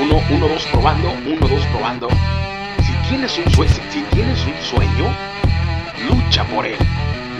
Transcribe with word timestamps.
Uno, 0.00 0.22
uno, 0.34 0.48
dos, 0.48 0.64
probando, 0.72 1.10
uno, 1.26 1.46
dos, 1.48 1.66
probando. 1.66 2.08
Si 2.78 3.08
tienes 3.10 3.36
un 3.36 3.52
sueño, 3.52 3.72
si 3.90 4.00
tienes 4.14 4.38
un 4.46 4.54
sueño, 4.62 5.14
lucha 6.08 6.46
por 6.48 6.64
él. 6.64 6.78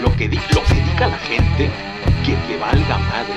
Lo 0.02 0.14
que, 0.18 0.28
lo 0.28 0.62
que 0.64 0.74
diga 0.74 1.08
la 1.08 1.16
gente, 1.16 1.70
que 2.26 2.34
te 2.46 2.58
valga 2.58 2.98
madre. 2.98 3.34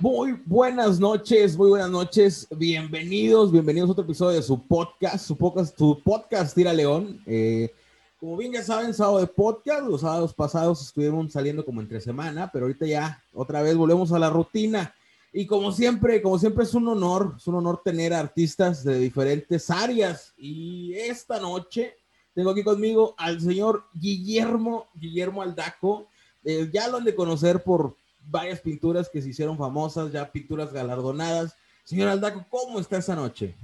Muy 0.00 0.32
buenas 0.46 0.98
noches, 0.98 1.56
muy 1.56 1.70
buenas 1.70 1.90
noches. 1.90 2.48
Bienvenidos, 2.50 3.52
bienvenidos 3.52 3.90
a 3.90 3.92
otro 3.92 4.04
episodio 4.04 4.36
de 4.36 4.42
su 4.42 4.60
podcast, 4.66 5.24
su 5.24 5.36
podcast, 5.36 5.78
su 5.78 6.02
podcast 6.04 6.56
Tira 6.56 6.72
León. 6.72 7.22
Eh, 7.24 7.72
como 8.18 8.36
bien 8.36 8.52
ya 8.52 8.64
saben, 8.64 8.94
sábado 8.94 9.20
de 9.20 9.28
podcast, 9.28 9.86
los 9.86 10.00
sábados 10.00 10.34
pasados 10.34 10.82
estuvimos 10.82 11.30
saliendo 11.30 11.64
como 11.64 11.80
entre 11.80 12.00
semana, 12.00 12.50
pero 12.52 12.64
ahorita 12.64 12.84
ya 12.84 13.22
otra 13.32 13.62
vez 13.62 13.76
volvemos 13.76 14.10
a 14.10 14.18
la 14.18 14.28
rutina. 14.28 14.92
Y 15.32 15.46
como 15.46 15.72
siempre, 15.72 16.20
como 16.20 16.38
siempre 16.38 16.64
es 16.64 16.74
un 16.74 16.86
honor, 16.88 17.34
es 17.38 17.46
un 17.46 17.54
honor 17.54 17.80
tener 17.82 18.12
artistas 18.12 18.84
de 18.84 18.98
diferentes 18.98 19.70
áreas. 19.70 20.34
Y 20.36 20.92
esta 20.94 21.40
noche 21.40 21.96
tengo 22.34 22.50
aquí 22.50 22.62
conmigo 22.62 23.14
al 23.16 23.40
señor 23.40 23.84
Guillermo, 23.94 24.88
Guillermo 24.94 25.40
Aldaco. 25.40 26.08
Eh, 26.44 26.68
ya 26.72 26.88
lo 26.88 26.98
han 26.98 27.04
de 27.04 27.14
conocer 27.14 27.62
por 27.62 27.96
varias 28.26 28.60
pinturas 28.60 29.08
que 29.08 29.22
se 29.22 29.30
hicieron 29.30 29.56
famosas, 29.56 30.12
ya 30.12 30.30
pinturas 30.30 30.70
galardonadas. 30.70 31.56
Señor 31.84 32.08
Aldaco, 32.08 32.44
¿cómo 32.50 32.78
está 32.78 32.98
esta 32.98 33.16
noche? 33.16 33.56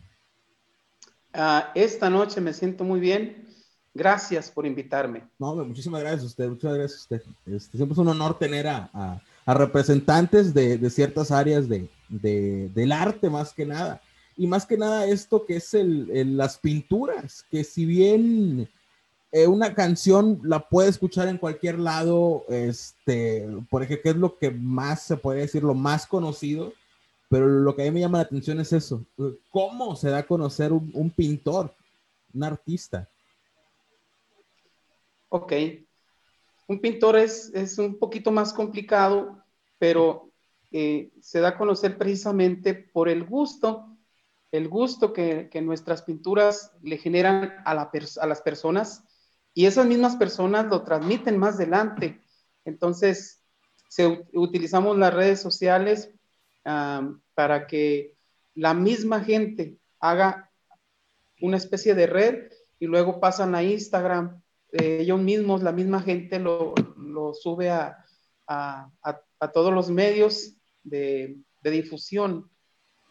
Uh, 1.35 1.61
esta 1.75 2.09
noche 2.09 2.41
me 2.41 2.55
siento 2.55 2.83
muy 2.83 2.99
bien. 2.99 3.47
Gracias 3.93 4.51
por 4.51 4.65
invitarme. 4.65 5.25
No, 5.39 5.55
muchísimas 5.57 6.01
gracias 6.01 6.23
a 6.23 6.27
usted, 6.27 6.49
muchas 6.49 6.75
gracias 6.75 7.01
a 7.01 7.03
usted. 7.03 7.23
Este, 7.47 7.77
siempre 7.77 7.93
es 7.93 7.99
un 7.99 8.09
honor 8.09 8.39
tener 8.39 8.67
a, 8.67 8.91
a 8.93 9.21
a 9.49 9.55
representantes 9.55 10.53
de, 10.53 10.91
ciertas 10.91 11.31
áreas 11.31 11.71
de, 11.71 11.89
del 12.11 12.93
arte 12.93 13.31
más 13.31 13.55
que 13.55 13.65
nada. 13.65 14.03
Y 14.37 14.47
más 14.47 14.67
que 14.67 14.77
nada 14.77 15.07
esto 15.07 15.47
que 15.47 15.57
es 15.57 15.73
el, 15.73 16.37
las 16.37 16.59
pinturas, 16.59 17.47
que 17.51 17.65
si 17.65 17.87
bien 17.87 18.69
eh, 19.33 19.47
una 19.47 19.73
canción 19.73 20.39
la 20.45 20.69
puede 20.69 20.91
escuchar 20.91 21.29
en 21.29 21.39
cualquier 21.39 21.79
lado, 21.79 22.45
este, 22.51 23.49
por 23.71 23.83
ejemplo, 23.83 24.03
que 24.03 24.11
es 24.11 24.17
lo 24.17 24.39
que 24.39 24.51
más 24.51 25.05
se 25.05 25.17
puede 25.17 25.41
decir, 25.41 25.63
lo 25.63 25.73
más 25.73 26.07
conocido, 26.07 26.75
pero 27.31 27.47
lo 27.49 27.75
que 27.75 27.81
a 27.81 27.85
mí 27.87 27.93
me 27.93 28.01
llama 28.01 28.19
la 28.19 28.25
atención 28.25 28.61
es 28.61 28.75
eso, 28.75 29.03
cómo 29.51 29.97
se 29.97 30.11
da 30.11 30.19
a 30.19 30.27
conocer 30.27 30.75
un, 30.75 30.91
un 30.93 31.09
pintor, 31.09 31.73
un 32.35 32.45
artista. 32.45 33.09
Ok, 35.31 35.53
un 36.69 36.81
pintor 36.81 37.17
es, 37.17 37.51
es 37.55 37.79
un 37.79 37.99
poquito 37.99 38.31
más 38.31 38.53
complicado, 38.53 39.43
pero 39.79 40.31
eh, 40.71 41.11
se 41.23 41.41
da 41.41 41.49
a 41.49 41.59
conocer 41.59 41.97
precisamente 41.97 42.75
por 42.75 43.09
el 43.09 43.25
gusto, 43.25 43.97
el 44.53 44.69
gusto 44.69 45.13
que, 45.13 45.51
nuestras 45.63 46.03
pinturas 46.03 46.73
le 46.83 46.99
generan 46.99 47.55
a, 47.65 47.75
las 47.75 48.43
personas 48.43 49.05
y 49.55 49.67
esas 49.67 49.87
mismas 49.87 50.17
personas 50.17 50.67
lo 50.67 50.83
transmiten 50.85 51.39
más 51.39 51.55
adelante. 51.55 52.21
Entonces, 52.65 53.43
utilizamos 54.35 54.99
las 54.99 55.15
redes 55.15 55.41
sociales 55.41 56.11
para 56.63 57.67
que 57.67 58.15
la 58.55 58.75
misma 58.75 59.21
gente 59.21 59.79
haga 60.01 60.51
una 61.41 61.57
especie 61.57 61.95
de 61.95 62.07
red 62.07 62.53
y 62.79 62.87
luego 62.87 63.21
pasan 63.21 63.55
a 63.55 63.63
Instagram, 63.63 64.43
eh, 64.73 64.99
ellos 65.01 65.21
mismos, 65.21 65.63
la 65.63 65.73
misma 65.73 66.03
gente 66.03 66.39
lo, 66.39 66.75
sube 67.35 67.71
a, 67.71 68.05
todos 69.53 69.73
los 69.73 69.91
medios 69.91 70.57
de, 70.83 71.39
difusión 71.63 72.51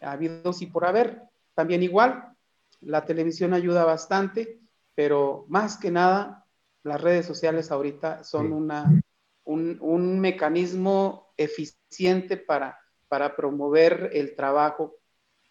habidos 0.02 0.61
y 0.61 0.67
por 0.67 0.85
haber. 0.85 1.22
También 1.53 1.83
igual, 1.83 2.35
la 2.81 3.05
televisión 3.05 3.53
ayuda 3.53 3.85
bastante, 3.85 4.59
pero 4.95 5.45
más 5.47 5.78
que 5.78 5.91
nada, 5.91 6.45
las 6.83 7.02
redes 7.02 7.25
sociales 7.25 7.72
ahorita 7.72 8.23
son 8.23 8.52
una, 8.52 9.01
un, 9.44 10.19
mecanismo 10.19 11.34
eficiente 11.38 12.38
para, 12.38 12.78
para 13.07 13.35
promover 13.35 14.12
el 14.13 14.35
trabajo, 14.35 14.95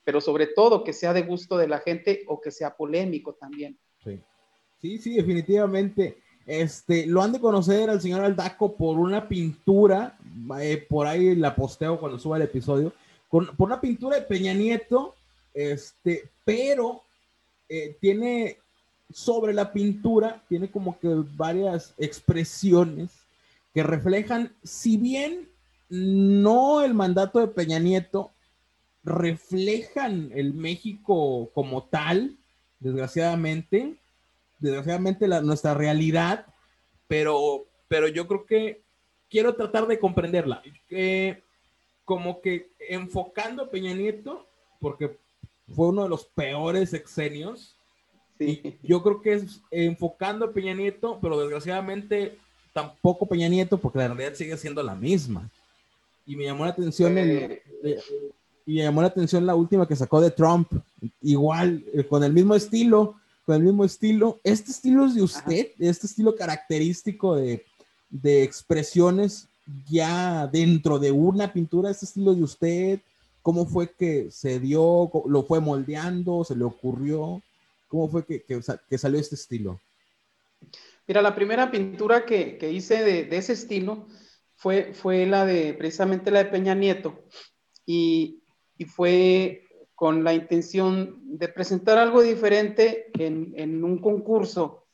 pero 0.04 0.20
sobre 0.20 0.48
todo 0.48 0.84
que 0.84 0.92
sea 0.92 1.12
de 1.12 1.22
gusto 1.22 1.56
de 1.56 1.68
la 1.68 1.78
gente 1.80 2.24
o 2.28 2.40
que 2.40 2.50
sea 2.50 2.76
polémico 2.76 3.34
también. 3.34 3.78
Sí. 4.80 4.98
Sí, 4.98 5.14
definitivamente. 5.14 6.18
Este, 6.46 7.06
lo 7.06 7.22
han 7.22 7.32
de 7.32 7.40
conocer 7.40 7.90
al 7.90 8.00
señor 8.00 8.22
Aldaco 8.22 8.76
por 8.76 8.98
una 8.98 9.28
pintura, 9.28 10.16
eh, 10.60 10.86
por 10.88 11.08
ahí 11.08 11.34
la 11.34 11.56
posteo 11.56 11.98
cuando 11.98 12.20
suba 12.20 12.36
el 12.36 12.44
episodio, 12.44 12.92
con, 13.28 13.46
por 13.56 13.66
una 13.66 13.80
pintura 13.80 14.16
de 14.16 14.22
Peña 14.22 14.54
Nieto, 14.54 15.16
este, 15.52 16.28
pero 16.44 17.02
eh, 17.68 17.96
tiene 18.00 18.58
sobre 19.12 19.54
la 19.54 19.72
pintura, 19.72 20.42
tiene 20.48 20.70
como 20.70 20.98
que 21.00 21.08
varias 21.36 21.94
expresiones 21.98 23.10
que 23.74 23.82
reflejan, 23.82 24.52
si 24.62 24.96
bien 24.96 25.48
no 25.88 26.82
el 26.82 26.94
mandato 26.94 27.40
de 27.40 27.48
Peña 27.48 27.78
Nieto, 27.78 28.30
reflejan 29.04 30.30
el 30.34 30.54
México 30.54 31.50
como 31.54 31.84
tal, 31.84 32.36
desgraciadamente, 32.80 33.96
desgraciadamente 34.58 35.28
la, 35.28 35.40
nuestra 35.40 35.74
realidad, 35.74 36.46
pero, 37.08 37.66
pero 37.88 38.08
yo 38.08 38.26
creo 38.26 38.46
que 38.46 38.82
quiero 39.28 39.54
tratar 39.54 39.86
de 39.86 39.98
comprenderla. 39.98 40.62
como 42.04 42.40
que 42.40 42.70
enfocando 42.88 43.64
a 43.64 43.70
Peña 43.70 43.94
Nieto, 43.94 44.46
porque 44.80 45.18
fue 45.74 45.88
uno 45.88 46.04
de 46.04 46.08
los 46.08 46.24
peores 46.26 46.94
exenios. 46.94 47.74
Sí. 48.38 48.78
yo 48.82 49.02
creo 49.02 49.22
que 49.22 49.32
es 49.32 49.62
enfocando 49.70 50.44
a 50.44 50.52
Peña 50.52 50.74
Nieto, 50.74 51.18
pero 51.22 51.40
desgraciadamente 51.40 52.36
tampoco 52.74 53.26
Peña 53.26 53.48
Nieto, 53.48 53.78
porque 53.78 53.98
la 53.98 54.08
realidad 54.08 54.34
sigue 54.34 54.56
siendo 54.58 54.82
la 54.82 54.94
misma. 54.94 55.50
Y 56.26 56.36
me 56.36 56.44
llamó 56.44 56.64
la 56.64 56.72
atención 56.72 57.16
el, 57.16 57.30
eh, 57.82 58.00
y 58.66 58.74
me 58.74 58.82
llamó 58.82 59.00
la 59.00 59.08
atención 59.08 59.46
la 59.46 59.54
última 59.54 59.88
que 59.88 59.96
sacó 59.96 60.20
de 60.20 60.30
Trump, 60.30 60.70
igual, 61.22 61.84
eh, 61.94 62.04
con 62.04 62.22
el 62.24 62.32
mismo 62.32 62.54
estilo, 62.54 63.14
con 63.46 63.54
el 63.54 63.62
mismo 63.62 63.84
estilo. 63.84 64.40
¿Este 64.42 64.72
estilo 64.72 65.06
es 65.06 65.14
de 65.14 65.22
usted? 65.22 65.68
¿Este 65.78 66.06
estilo 66.06 66.34
característico 66.34 67.36
de, 67.36 67.64
de 68.10 68.42
expresiones 68.42 69.48
ya 69.88 70.48
dentro 70.48 70.98
de 70.98 71.12
una 71.12 71.52
pintura? 71.52 71.90
¿Este 71.90 72.06
estilo 72.06 72.34
de 72.34 72.42
usted? 72.42 73.00
¿Cómo 73.42 73.64
fue 73.64 73.92
que 73.92 74.32
se 74.32 74.58
dio? 74.58 75.10
¿Lo 75.26 75.44
fue 75.44 75.60
moldeando? 75.60 76.44
¿Se 76.44 76.56
le 76.56 76.64
ocurrió? 76.64 77.40
¿Cómo 77.86 78.08
fue 78.08 78.26
que, 78.26 78.42
que, 78.42 78.98
salió 78.98 79.20
este 79.20 79.36
estilo? 79.36 79.80
Mira, 81.06 81.22
la 81.22 81.36
primera 81.36 81.70
pintura 81.70 82.26
que, 82.26 82.58
que 82.58 82.72
hice 82.72 83.04
de, 83.04 83.24
de, 83.26 83.36
ese 83.36 83.52
estilo 83.52 84.08
fue, 84.56 84.92
fue 84.92 85.24
la 85.24 85.46
de, 85.46 85.72
precisamente 85.74 86.32
la 86.32 86.42
de 86.42 86.50
Peña 86.50 86.74
Nieto. 86.74 87.22
Y, 87.86 88.40
y 88.76 88.86
fue 88.86 89.65
con 89.96 90.22
la 90.22 90.34
intención 90.34 91.22
de 91.38 91.48
presentar 91.48 91.96
algo 91.96 92.20
diferente 92.20 93.10
en, 93.18 93.82
un 93.82 93.98
concurso, 93.98 94.86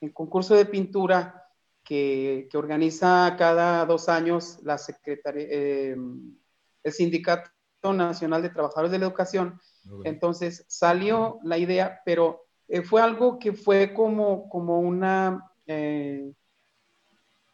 en 0.00 0.10
concurso 0.10 0.56
de 0.56 0.64
pintura 0.64 1.44
que, 1.84 2.48
organiza 2.54 3.36
cada 3.38 3.84
dos 3.84 4.08
años 4.08 4.58
la 4.62 4.78
Secretaría, 4.78 5.46
eh, 5.50 5.96
el 6.82 6.92
Sindicato 6.92 7.50
Nacional 7.92 8.40
de 8.40 8.48
Trabajadores 8.48 8.90
de 8.90 8.98
la 8.98 9.06
Educación. 9.06 9.60
Entonces 10.04 10.64
salió 10.66 11.38
la 11.42 11.58
idea, 11.58 12.00
pero 12.06 12.46
eh, 12.68 12.80
fue 12.80 13.02
algo 13.02 13.38
que 13.38 13.52
fue 13.52 13.92
como, 13.92 14.48
como 14.48 14.80
una, 14.80 15.46
eh, 15.66 16.32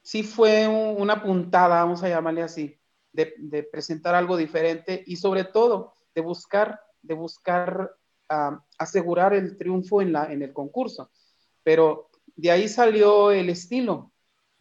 sí 0.01 0.23
fue 0.23 0.69
una 0.69 1.21
puntada, 1.21 1.83
vamos 1.83 2.05
a 2.05 2.09
llamarle 2.09 2.43
así, 2.43 2.79
de, 3.13 3.35
de 3.39 3.65
presentar 3.65 4.15
algo 4.15 4.37
diferente 4.37 5.03
y 5.07 5.17
sobre 5.17 5.43
todo 5.43 5.95
de 6.15 6.21
buscar, 6.21 6.81
de 7.05 7.15
buscar 7.15 7.91
ah, 8.29 8.63
asegurar 8.79 9.35
el 9.35 9.57
triunfo 9.57 10.03
en, 10.03 10.13
la, 10.13 10.33
en 10.33 10.43
el 10.43 10.53
concurso. 10.53 11.11
Pero 11.63 12.11
de 12.37 12.51
ahí 12.51 12.69
salió 12.69 13.31
el 13.31 13.49
estilo, 13.49 14.13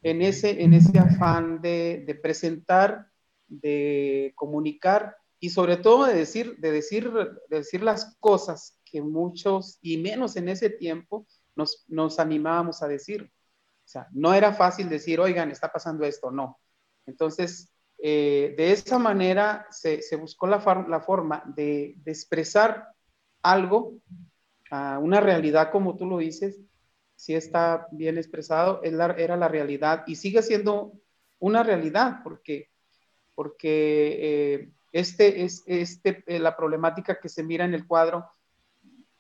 en 0.01 0.22
ese, 0.22 0.62
en 0.62 0.74
ese 0.74 1.00
afán 1.00 1.62
de, 1.62 2.04
de 2.06 2.16
presentar, 2.16 3.07
de 3.48 4.34
comunicar 4.36 5.16
y 5.40 5.50
sobre 5.50 5.78
todo 5.78 6.06
de 6.06 6.13
decir, 6.13 6.57
de 6.60 6.72
decir, 6.72 7.12
de 7.12 7.57
decir 7.57 7.84
las 7.84 8.16
cosas 8.19 8.80
que 8.86 9.01
muchos, 9.01 9.78
y 9.81 9.98
menos 9.98 10.36
en 10.36 10.50
ese 10.50 10.69
tiempo, 10.69 11.28
nos, 11.56 11.86
nos 11.88 12.19
animábamos 12.19 12.81
a 12.81 12.88
decir. 12.88 13.31
O 13.86 13.88
sea, 13.88 14.07
no 14.12 14.34
era 14.34 14.54
fácil 14.54 14.88
decir, 14.88 15.19
oigan, 15.19 15.51
está 15.51 15.72
pasando 15.72 16.06
esto, 16.06 16.31
no. 16.31 16.60
Entonces, 17.06 17.74
eh, 18.06 18.54
de 18.58 18.74
esa 18.74 19.00
manera 19.00 19.66
se, 19.72 20.02
buscó 20.18 20.46
la, 20.46 20.60
forma 20.60 21.42
de, 21.56 21.96
expresar 22.06 22.90
algo, 23.42 23.94
una 24.70 25.22
realidad 25.22 25.72
como 25.72 25.96
tú 25.96 26.06
lo 26.06 26.18
dices, 26.18 26.60
si 27.16 27.34
está 27.34 27.88
bien 27.92 28.18
expresado, 28.18 28.82
era 28.84 29.38
la 29.38 29.48
realidad 29.48 30.04
y 30.06 30.18
sigue 30.18 30.42
siendo 30.42 30.92
una 31.40 31.64
realidad 31.64 32.20
porque, 32.26 32.68
porque 33.36 34.18
eh, 34.20 34.72
este 34.92 35.46
es 35.46 35.64
este, 35.66 36.26
eh, 36.28 36.40
la 36.40 36.58
problemática 36.58 37.22
que 37.22 37.30
se 37.30 37.42
mira 37.42 37.64
en 37.64 37.74
el 37.74 37.88
cuadro 37.88 38.30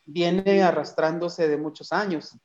viene 0.05 0.61
arrastrándose 0.61 1.47
de 1.47 1.55
muchos 1.55 1.93
años, 1.93 2.37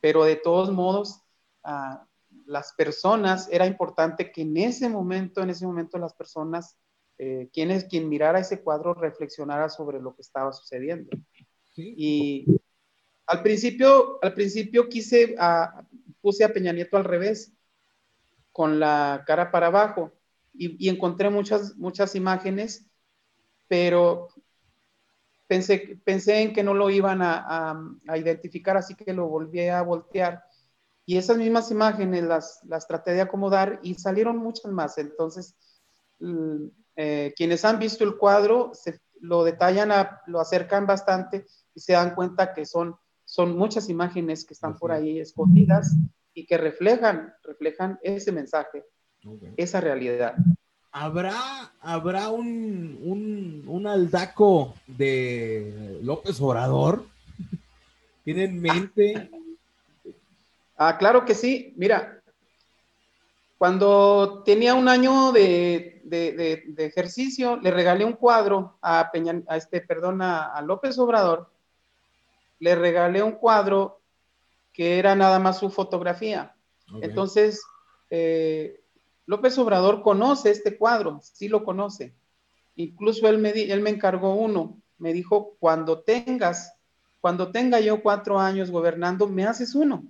pero 0.00 0.24
de 0.24 0.36
todos 0.36 0.72
modos, 0.72 1.20
ah, 1.64 2.06
las 2.46 2.72
personas, 2.72 3.48
era 3.50 3.66
importante 3.66 4.30
que 4.32 4.42
en 4.42 4.56
ese 4.56 4.88
momento, 4.88 5.42
en 5.42 5.50
ese 5.50 5.66
momento 5.66 5.98
las 5.98 6.14
personas, 6.14 6.76
eh, 7.18 7.48
quien, 7.52 7.80
quien 7.82 8.08
mirara 8.08 8.40
ese 8.40 8.62
cuadro 8.62 8.94
reflexionara 8.94 9.68
sobre 9.68 10.00
lo 10.00 10.14
que 10.14 10.22
estaba 10.22 10.52
sucediendo. 10.52 11.10
Y 11.74 12.46
al 13.26 13.42
principio, 13.42 14.18
al 14.22 14.34
principio 14.34 14.88
quise, 14.88 15.34
puse 16.20 16.44
a 16.44 16.52
Peña 16.52 16.72
Nieto 16.72 16.96
al 16.96 17.04
revés, 17.04 17.52
con 18.52 18.78
la 18.78 19.24
cara 19.26 19.50
para 19.50 19.68
abajo, 19.68 20.12
y, 20.54 20.88
encontré 20.88 21.30
muchas, 21.30 21.76
muchas 21.76 22.14
imágenes, 22.14 22.86
pero 23.68 24.28
pensé, 25.46 25.98
pensé 26.04 26.42
en 26.42 26.52
que 26.52 26.62
no 26.62 26.74
lo 26.74 26.90
iban 26.90 27.20
a, 27.22 27.74
identificar, 28.16 28.76
así 28.76 28.94
que 28.94 29.12
lo 29.14 29.28
volví 29.28 29.66
a 29.68 29.82
voltear. 29.82 30.44
Y 31.04 31.16
esas 31.16 31.36
mismas 31.36 31.70
imágenes 31.70 32.24
las, 32.24 32.60
las 32.64 32.86
traté 32.86 33.12
de 33.12 33.22
acomodar 33.22 33.80
y 33.82 33.94
salieron 33.94 34.36
muchas 34.36 34.70
más. 34.70 34.98
Entonces, 34.98 35.56
eh, 36.96 37.32
quienes 37.36 37.64
han 37.64 37.78
visto 37.78 38.04
el 38.04 38.16
cuadro 38.16 38.70
se, 38.74 39.00
lo 39.22 39.44
detallan, 39.44 39.90
lo 40.26 40.40
acercan 40.40 40.86
bastante 40.86 41.46
y 41.74 41.80
se 41.80 41.94
dan 41.94 42.14
cuenta 42.14 42.52
que 42.52 42.66
son, 42.66 42.96
son 43.24 43.56
muchas 43.56 43.88
imágenes 43.88 44.44
que 44.44 44.54
están 44.54 44.76
por 44.78 44.92
ahí 44.92 45.20
escondidas 45.20 45.96
y 46.34 46.46
que 46.46 46.58
reflejan, 46.58 47.32
reflejan 47.42 47.98
ese 48.02 48.32
mensaje, 48.32 48.84
esa 49.56 49.80
realidad. 49.80 50.34
¿Habrá, 50.90 51.72
habrá 51.80 52.28
un, 52.28 52.98
un, 53.02 53.64
un, 53.66 53.86
aldaco 53.86 54.74
de 54.86 55.98
López 56.02 56.38
Obrador? 56.40 57.06
¿Tiene 58.24 58.44
en 58.44 58.60
mente? 58.60 59.30
Ah, 60.76 60.96
claro 60.98 61.24
que 61.24 61.34
sí. 61.34 61.72
Mira, 61.76 62.22
cuando 63.58 64.42
tenía 64.44 64.74
un 64.74 64.88
año 64.88 65.30
de, 65.30 66.00
de, 66.04 66.64
de, 66.66 66.84
ejercicio, 66.84 67.56
le 67.58 67.70
regalé 67.70 68.04
un 68.04 68.14
cuadro 68.14 68.76
a 68.82 69.10
Peña, 69.12 69.40
a 69.46 69.56
este, 69.56 69.80
perdón, 69.80 70.20
a, 70.20 70.60
López 70.62 70.98
Obrador. 70.98 71.48
Le 72.58 72.74
regalé 72.74 73.22
un 73.22 73.32
cuadro 73.32 74.00
que 74.72 74.98
era 74.98 75.14
nada 75.14 75.38
más 75.38 75.58
su 75.58 75.70
fotografía. 75.70 76.56
Entonces, 77.00 77.62
eh, 78.10 78.82
López 79.26 79.56
Obrador 79.58 80.02
conoce 80.02 80.50
este 80.50 80.76
cuadro, 80.76 81.20
sí 81.22 81.48
lo 81.48 81.64
conoce. 81.64 82.14
Incluso 82.76 83.28
él 83.28 83.38
me, 83.38 83.50
él 83.50 83.80
me 83.80 83.90
encargó 83.90 84.34
uno, 84.34 84.80
me 84.98 85.12
dijo, 85.12 85.56
cuando 85.60 86.00
tengas, 86.00 86.74
cuando 87.20 87.52
tenga 87.52 87.80
yo 87.80 88.02
cuatro 88.02 88.40
años 88.40 88.70
gobernando, 88.70 89.28
me 89.28 89.46
haces 89.46 89.74
uno, 89.74 90.04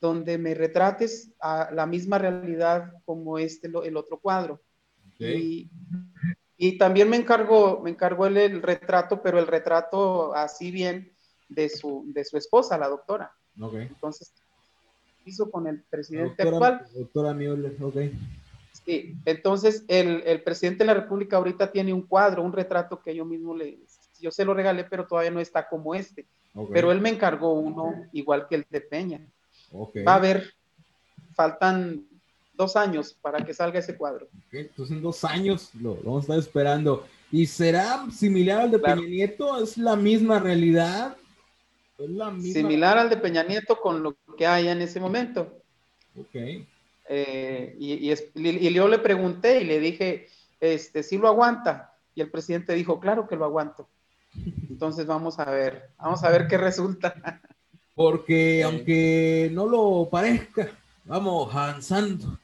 donde 0.00 0.38
me 0.38 0.54
retrates 0.54 1.32
a 1.40 1.70
la 1.72 1.86
misma 1.86 2.18
realidad 2.18 2.92
como 3.04 3.38
este, 3.38 3.68
el 3.84 3.96
otro 3.96 4.18
cuadro. 4.18 4.60
Y, 5.18 5.68
también 6.78 7.08
me 7.08 7.16
encargó, 7.16 7.80
me 7.80 7.90
encargó 7.90 8.26
el, 8.26 8.36
el, 8.36 8.62
retrato, 8.62 9.22
pero 9.22 9.38
el 9.38 9.46
retrato 9.46 10.34
así 10.34 10.70
bien 10.70 11.12
de 11.48 11.68
su, 11.68 12.04
de 12.08 12.24
su 12.24 12.36
esposa, 12.36 12.78
la 12.78 12.88
doctora. 12.88 13.32
Entonces, 13.56 14.32
hizo 15.24 15.50
con 15.50 15.66
el 15.66 15.82
presidente 15.84 16.42
actual. 16.42 16.86
Doctora 16.94 17.32
Müller, 17.32 17.76
ok. 17.80 17.96
Sí, 18.84 19.16
entonces 19.24 19.84
el, 19.88 20.22
el, 20.24 20.42
presidente 20.42 20.78
de 20.78 20.86
la 20.86 20.94
República 20.94 21.36
ahorita 21.36 21.70
tiene 21.70 21.92
un 21.92 22.02
cuadro, 22.02 22.42
un 22.42 22.52
retrato 22.52 23.02
que 23.02 23.14
yo 23.14 23.24
mismo 23.24 23.54
le, 23.54 23.78
yo 24.20 24.30
se 24.30 24.44
lo 24.44 24.54
regalé, 24.54 24.84
pero 24.84 25.06
todavía 25.06 25.30
no 25.30 25.40
está 25.40 25.68
como 25.68 25.94
este. 25.94 26.26
Pero 26.72 26.90
él 26.90 27.00
me 27.00 27.10
encargó 27.10 27.52
uno 27.52 27.94
igual 28.12 28.48
que 28.48 28.56
el 28.56 28.66
de 28.68 28.80
Peña. 28.80 29.20
Va 29.72 30.12
a 30.12 30.16
haber, 30.16 30.52
faltan 31.34 32.06
dos 32.54 32.76
años 32.76 33.16
para 33.20 33.44
que 33.44 33.54
salga 33.54 33.78
ese 33.78 33.96
cuadro. 33.96 34.28
entonces 34.50 34.96
en 34.96 35.02
dos 35.02 35.24
años 35.24 35.70
lo, 35.80 35.94
vamos 35.96 36.18
a 36.18 36.22
estar 36.22 36.38
esperando. 36.38 37.06
¿Y 37.30 37.46
será 37.46 38.06
similar 38.10 38.62
al 38.62 38.70
de 38.70 38.78
Peña 38.78 39.06
Nieto? 39.06 39.62
¿Es 39.62 39.76
la 39.76 39.96
misma 39.96 40.38
realidad? 40.38 41.16
Similar 42.40 42.98
al 42.98 43.10
de 43.10 43.16
Peña 43.16 43.42
Nieto 43.42 43.80
con 43.80 44.02
lo 44.02 44.16
que 44.36 44.46
hay 44.46 44.68
en 44.68 44.80
ese 44.82 44.98
momento. 44.98 45.60
Ok. 46.16 46.66
Eh, 47.10 47.76
y, 47.78 48.12
y, 48.12 48.72
yo 48.72 48.88
le 48.88 48.98
pregunté 48.98 49.60
y 49.60 49.64
le 49.64 49.80
dije, 49.80 50.28
este, 50.60 51.02
¿sí 51.02 51.18
lo 51.18 51.28
aguanta? 51.28 51.94
Y 52.14 52.20
el 52.20 52.30
presidente 52.30 52.74
dijo, 52.74 53.00
claro 53.00 53.26
que 53.28 53.36
lo 53.36 53.44
aguanto. 53.44 53.88
Entonces 54.68 55.06
vamos 55.06 55.38
a 55.38 55.46
ver, 55.50 55.90
vamos 55.98 56.22
a 56.24 56.30
ver 56.30 56.46
qué 56.48 56.58
resulta. 56.58 57.14
Porque 57.98 58.62
aunque 58.62 59.50
no 59.52 59.66
lo 59.66 60.08
parezca, 60.08 60.70
vamos 61.04 61.52
avanzando. 61.52 62.38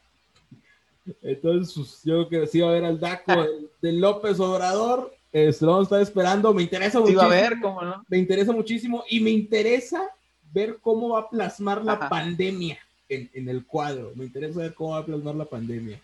Entonces, 1.23 2.01
yo 2.03 2.27
creo 2.27 2.43
que 2.43 2.47
sí 2.49 2.59
va 2.59 2.71
a 2.71 2.73
ver 2.73 2.85
al 2.85 2.99
DACO 2.99 3.47
de 3.81 3.93
López 3.93 4.41
Obrador 4.41 5.15
este, 5.31 5.65
lo 5.65 5.73
vamos 5.73 5.87
a 5.87 5.87
estar 5.87 6.01
esperando. 6.01 6.53
Me 6.53 6.63
interesa 6.63 6.99
muchísimo. 6.99 7.29
ver, 7.29 7.61
¿cómo 7.61 7.83
no? 7.83 8.05
Me 8.09 8.19
interesa 8.19 8.53
muchísimo 8.53 9.05
y 9.09 9.21
me 9.21 9.31
interesa 9.31 10.11
ver 10.53 10.79
cómo 10.81 11.11
va 11.11 11.21
a 11.21 11.31
plasmar 11.31 11.85
la 11.85 12.09
pandemia 12.09 12.79
en, 13.09 13.49
el 13.49 13.65
cuadro. 13.65 14.11
Me 14.17 14.25
interesa 14.25 14.59
ver 14.59 14.75
cómo 14.75 14.91
va 14.91 14.99
a 14.99 15.07
plasmar 15.07 15.37
la 15.37 15.45
pandemia 15.45 16.01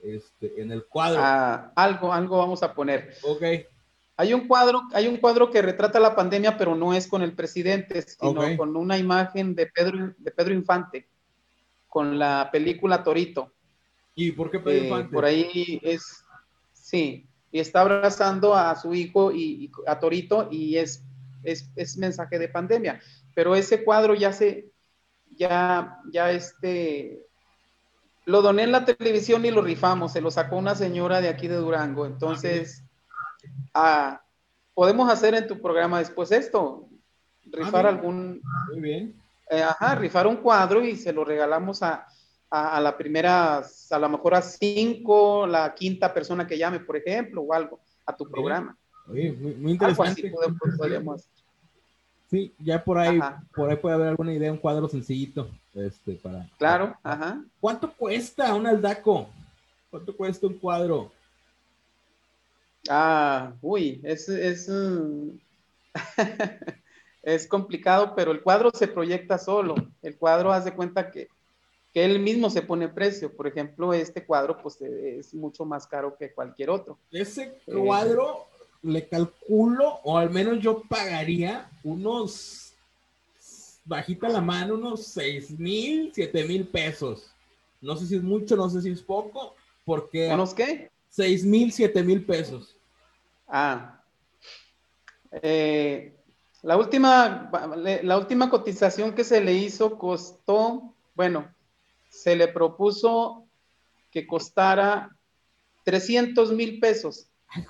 este, 0.00 0.60
en 0.62 0.70
el 0.70 0.84
cuadro. 0.84 1.20
Ah, 1.20 1.72
algo, 1.74 2.12
algo 2.12 2.38
vamos 2.38 2.62
a 2.62 2.72
poner. 2.72 3.14
Ok. 3.22 3.42
Hay 4.18 4.32
un 4.32 4.48
cuadro, 4.48 4.82
hay 4.94 5.08
un 5.08 5.18
cuadro 5.18 5.50
que 5.50 5.60
retrata 5.60 6.00
la 6.00 6.16
pandemia, 6.16 6.56
pero 6.56 6.74
no 6.74 6.94
es 6.94 7.06
con 7.06 7.22
el 7.22 7.34
presidente, 7.34 8.02
sino 8.02 8.56
con 8.56 8.76
una 8.76 8.96
imagen 8.96 9.54
de 9.54 9.66
Pedro, 9.66 10.14
de 10.16 10.30
Pedro 10.30 10.54
Infante, 10.54 11.06
con 11.86 12.18
la 12.18 12.48
película 12.50 13.02
Torito. 13.02 13.52
¿Y 14.14 14.32
por 14.32 14.50
qué 14.50 14.58
Pedro 14.58 14.78
eh, 14.78 14.84
Infante? 14.84 15.12
Por 15.12 15.24
ahí 15.26 15.80
es, 15.82 16.24
sí, 16.72 17.28
y 17.52 17.60
está 17.60 17.82
abrazando 17.82 18.54
a 18.54 18.74
su 18.76 18.94
hijo 18.94 19.32
y, 19.32 19.70
a 19.86 19.98
Torito 19.98 20.48
y 20.50 20.76
es, 20.76 21.04
es, 21.42 21.96
mensaje 21.98 22.38
de 22.38 22.48
pandemia. 22.48 23.00
Pero 23.34 23.54
ese 23.54 23.84
cuadro 23.84 24.14
ya 24.14 24.32
se, 24.32 24.70
ya, 25.36 25.98
ya 26.10 26.32
este, 26.32 27.26
lo 28.24 28.40
doné 28.40 28.62
en 28.62 28.72
la 28.72 28.86
televisión 28.86 29.44
y 29.44 29.50
lo 29.50 29.60
rifamos, 29.62 30.12
se 30.12 30.20
lo 30.20 30.30
sacó 30.30 30.56
una 30.56 30.74
señora 30.74 31.20
de 31.20 31.28
aquí 31.28 31.48
de 31.48 31.56
Durango. 31.56 32.06
Entonces, 32.06 32.82
ah, 32.82 32.85
podemos 34.74 35.10
hacer 35.10 35.34
en 35.34 35.46
tu 35.46 35.60
programa 35.60 35.98
después 35.98 36.30
esto, 36.32 36.88
rifar 37.44 37.86
ah, 37.86 37.90
algún... 37.90 38.40
Muy 38.72 38.80
bien. 38.80 39.14
Eh, 39.50 39.62
ajá, 39.62 39.94
rifar 39.94 40.26
un 40.26 40.36
cuadro 40.36 40.84
y 40.84 40.96
se 40.96 41.12
lo 41.12 41.24
regalamos 41.24 41.82
a, 41.82 42.06
a, 42.50 42.80
la 42.80 42.96
primera, 42.96 43.58
a 43.58 43.98
lo 43.98 44.08
mejor 44.08 44.34
a 44.34 44.42
cinco, 44.42 45.46
la 45.46 45.74
quinta 45.74 46.12
persona 46.12 46.46
que 46.46 46.58
llame, 46.58 46.80
por 46.80 46.96
ejemplo, 46.96 47.42
o 47.42 47.52
algo, 47.52 47.80
a 48.04 48.16
tu 48.16 48.28
programa. 48.28 48.76
muy, 49.06 49.72
interesante. 49.72 50.32
Sí, 52.28 52.52
ya 52.58 52.82
por 52.82 52.98
ahí, 52.98 53.20
por 53.54 53.70
ahí 53.70 53.76
puede 53.76 53.94
haber 53.94 54.08
alguna 54.08 54.32
idea, 54.32 54.50
un 54.50 54.58
cuadro 54.58 54.88
sencillito, 54.88 55.48
este, 55.74 56.14
para. 56.14 56.48
Claro, 56.58 56.96
ajá. 57.02 57.40
¿Cuánto 57.60 57.92
cuesta 57.92 58.52
un 58.54 58.66
aldaco? 58.66 59.28
¿Cuánto 59.90 60.16
cuesta 60.16 60.46
un 60.46 60.54
cuadro? 60.54 61.12
Ah, 62.88 63.52
uy, 63.62 64.00
es, 64.04 64.28
es, 64.28 64.70
es 67.22 67.46
complicado, 67.46 68.14
pero 68.14 68.32
el 68.32 68.42
cuadro 68.42 68.70
se 68.72 68.88
proyecta 68.88 69.38
solo. 69.38 69.74
El 70.02 70.16
cuadro 70.16 70.52
hace 70.52 70.72
cuenta 70.72 71.10
que 71.10 71.28
que 71.96 72.04
él 72.04 72.20
mismo 72.20 72.50
se 72.50 72.60
pone 72.60 72.90
precio. 72.90 73.34
Por 73.34 73.46
ejemplo, 73.46 73.94
este 73.94 74.22
cuadro 74.22 74.58
pues 74.62 74.78
es 74.82 75.32
mucho 75.32 75.64
más 75.64 75.86
caro 75.86 76.14
que 76.14 76.30
cualquier 76.30 76.68
otro. 76.68 76.98
Ese 77.10 77.58
cuadro 77.64 78.44
le 78.82 79.08
calculo, 79.08 80.00
o 80.04 80.18
al 80.18 80.28
menos 80.28 80.60
yo 80.60 80.82
pagaría 80.82 81.70
unos, 81.82 82.74
bajita 83.86 84.28
la 84.28 84.42
mano, 84.42 84.74
unos 84.74 85.06
seis 85.06 85.58
mil, 85.58 86.12
siete 86.14 86.44
mil 86.44 86.66
pesos. 86.66 87.30
No 87.80 87.96
sé 87.96 88.04
si 88.04 88.16
es 88.16 88.22
mucho, 88.22 88.56
no 88.56 88.68
sé 88.68 88.82
si 88.82 88.90
es 88.90 89.00
poco, 89.00 89.54
porque... 89.86 90.28
¿Unos 90.34 90.52
qué? 90.52 90.90
Seis 91.08 91.46
mil, 91.46 91.72
siete 91.72 92.02
mil 92.02 92.26
pesos. 92.26 92.75
Ah. 93.48 94.02
Eh, 95.42 96.14
la, 96.62 96.76
última, 96.76 97.50
la 98.02 98.18
última 98.18 98.50
cotización 98.50 99.14
que 99.14 99.24
se 99.24 99.40
le 99.40 99.52
hizo 99.52 99.98
costó, 99.98 100.94
bueno, 101.14 101.54
se 102.08 102.36
le 102.36 102.48
propuso 102.48 103.46
que 104.10 104.26
costara 104.26 105.16
300 105.84 106.52
mil 106.52 106.80
pesos. 106.80 107.28
Ay, 107.48 107.64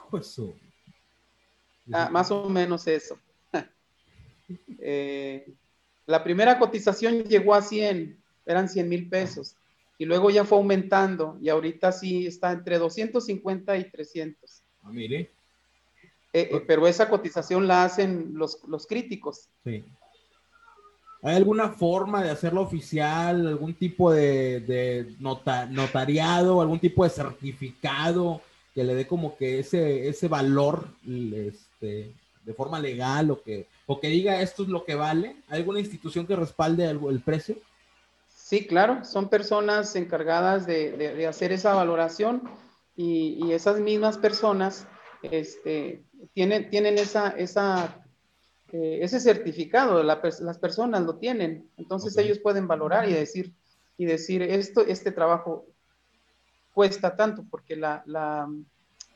ah, 1.92 2.08
más 2.10 2.30
o 2.30 2.48
menos 2.48 2.86
eso. 2.86 3.18
Eh, 4.78 5.52
la 6.06 6.22
primera 6.22 6.60
cotización 6.60 7.24
llegó 7.24 7.52
a 7.52 7.62
100, 7.62 8.16
eran 8.44 8.68
100 8.68 8.88
mil 8.88 9.08
pesos. 9.08 9.56
Y 9.98 10.04
luego 10.04 10.30
ya 10.30 10.44
fue 10.44 10.58
aumentando 10.58 11.36
y 11.42 11.48
ahorita 11.48 11.90
sí 11.90 12.28
está 12.28 12.52
entre 12.52 12.78
250 12.78 13.76
y 13.76 13.90
300. 13.90 14.62
Ah, 14.84 14.90
mire. 14.92 15.32
Eh, 16.36 16.50
eh, 16.52 16.64
pero 16.66 16.86
esa 16.86 17.08
cotización 17.08 17.66
la 17.66 17.84
hacen 17.84 18.32
los, 18.34 18.62
los 18.68 18.86
críticos. 18.86 19.48
Sí. 19.64 19.82
¿Hay 21.22 21.34
alguna 21.34 21.70
forma 21.70 22.22
de 22.22 22.28
hacerlo 22.28 22.60
oficial? 22.60 23.46
¿Algún 23.46 23.72
tipo 23.72 24.12
de, 24.12 24.60
de 24.60 25.14
notariado? 25.18 26.60
¿Algún 26.60 26.78
tipo 26.78 27.04
de 27.04 27.10
certificado 27.10 28.42
que 28.74 28.84
le 28.84 28.94
dé 28.94 29.06
como 29.06 29.34
que 29.38 29.60
ese, 29.60 30.08
ese 30.08 30.28
valor 30.28 30.86
este, 31.06 32.12
de 32.44 32.54
forma 32.54 32.78
legal 32.80 33.30
o 33.30 33.42
que, 33.42 33.66
o 33.86 33.98
que 33.98 34.08
diga 34.08 34.42
esto 34.42 34.64
es 34.64 34.68
lo 34.68 34.84
que 34.84 34.94
vale? 34.94 35.36
¿Hay 35.48 35.60
alguna 35.60 35.80
institución 35.80 36.26
que 36.26 36.36
respalde 36.36 36.84
el, 36.84 37.00
el 37.08 37.20
precio? 37.20 37.56
Sí, 38.28 38.66
claro, 38.66 39.06
son 39.06 39.30
personas 39.30 39.96
encargadas 39.96 40.66
de, 40.66 40.92
de, 40.92 41.26
hacer 41.26 41.50
esa 41.50 41.72
valoración 41.72 42.42
y, 42.94 43.42
y, 43.42 43.52
esas 43.52 43.80
mismas 43.80 44.18
personas 44.18 44.86
este, 45.22 46.04
tienen, 46.32 46.70
tienen 46.70 46.98
esa, 46.98 47.30
esa 47.30 48.06
eh, 48.72 48.98
ese 49.02 49.20
certificado, 49.20 50.02
las 50.02 50.58
personas 50.58 51.02
lo 51.02 51.16
tienen, 51.16 51.70
entonces 51.76 52.16
ellos 52.18 52.40
pueden 52.40 52.66
valorar 52.66 53.08
y 53.08 53.12
decir, 53.12 53.54
y 53.96 54.06
decir 54.06 54.42
esto, 54.42 54.84
este 54.84 55.12
trabajo 55.12 55.66
cuesta 56.74 57.14
tanto, 57.14 57.44
porque 57.48 57.76
la, 57.76 58.02
la, 58.06 58.48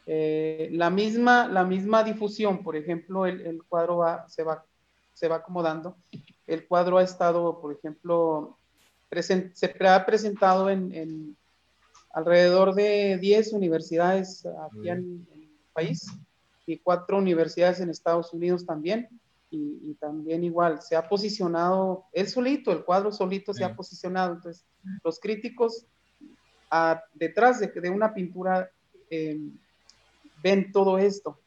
eh, 0.07 0.69
la 0.71 0.89
misma, 0.89 1.49
la 1.49 1.65
misma 1.65 2.05
difusión, 2.05 2.63
por 2.63 2.77
ejemplo, 2.77 3.27
el, 3.27 3.41
el, 3.41 3.65
cuadro 3.65 3.99
va, 3.99 4.29
se, 4.29 4.45
va, 4.45 4.65
se 5.15 5.27
va 5.27 5.37
acomodando, 5.37 5.97
el 6.47 6.69
cuadro 6.69 6.99
ha 6.99 7.03
estado, 7.03 7.61
por 7.61 7.73
ejemplo, 7.75 8.57
se 9.53 9.75
ha 9.81 10.07
presentado 10.07 10.71
en, 10.71 10.95
en, 10.95 11.37
alrededor 12.13 12.75
de 12.75 13.19
10 13.19 13.53
universidades 13.53 14.47
aquí 14.47 14.89
en, 14.89 15.27
en 15.33 15.43
el 15.43 15.51
país 15.73 16.07
y 16.73 16.79
cuatro 16.79 17.19
universidades 17.19 17.81
en 17.81 17.91
Estados 17.91 18.33
Unidos 18.33 18.65
también 18.65 19.09
y, 19.51 19.95
también 19.95 20.45
igual 20.45 20.81
se 20.81 20.95
ha 20.95 21.09
posicionado, 21.09 22.05
él 22.13 22.29
solito, 22.29 22.71
el 22.71 22.85
cuadro 22.85 23.11
solito 23.11 23.53
se 23.53 23.65
ha 23.65 23.75
posicionado. 23.75 24.35
Entonces, 24.35 24.65
los 25.03 25.19
críticos 25.19 25.87
detrás 27.15 27.59
de, 27.59 27.67
de, 27.67 27.91
una 27.91 28.15
pintura 28.15 28.71
eh, 29.11 29.41
ven 30.43 30.71
todo 30.71 30.99
esto, 30.99 31.41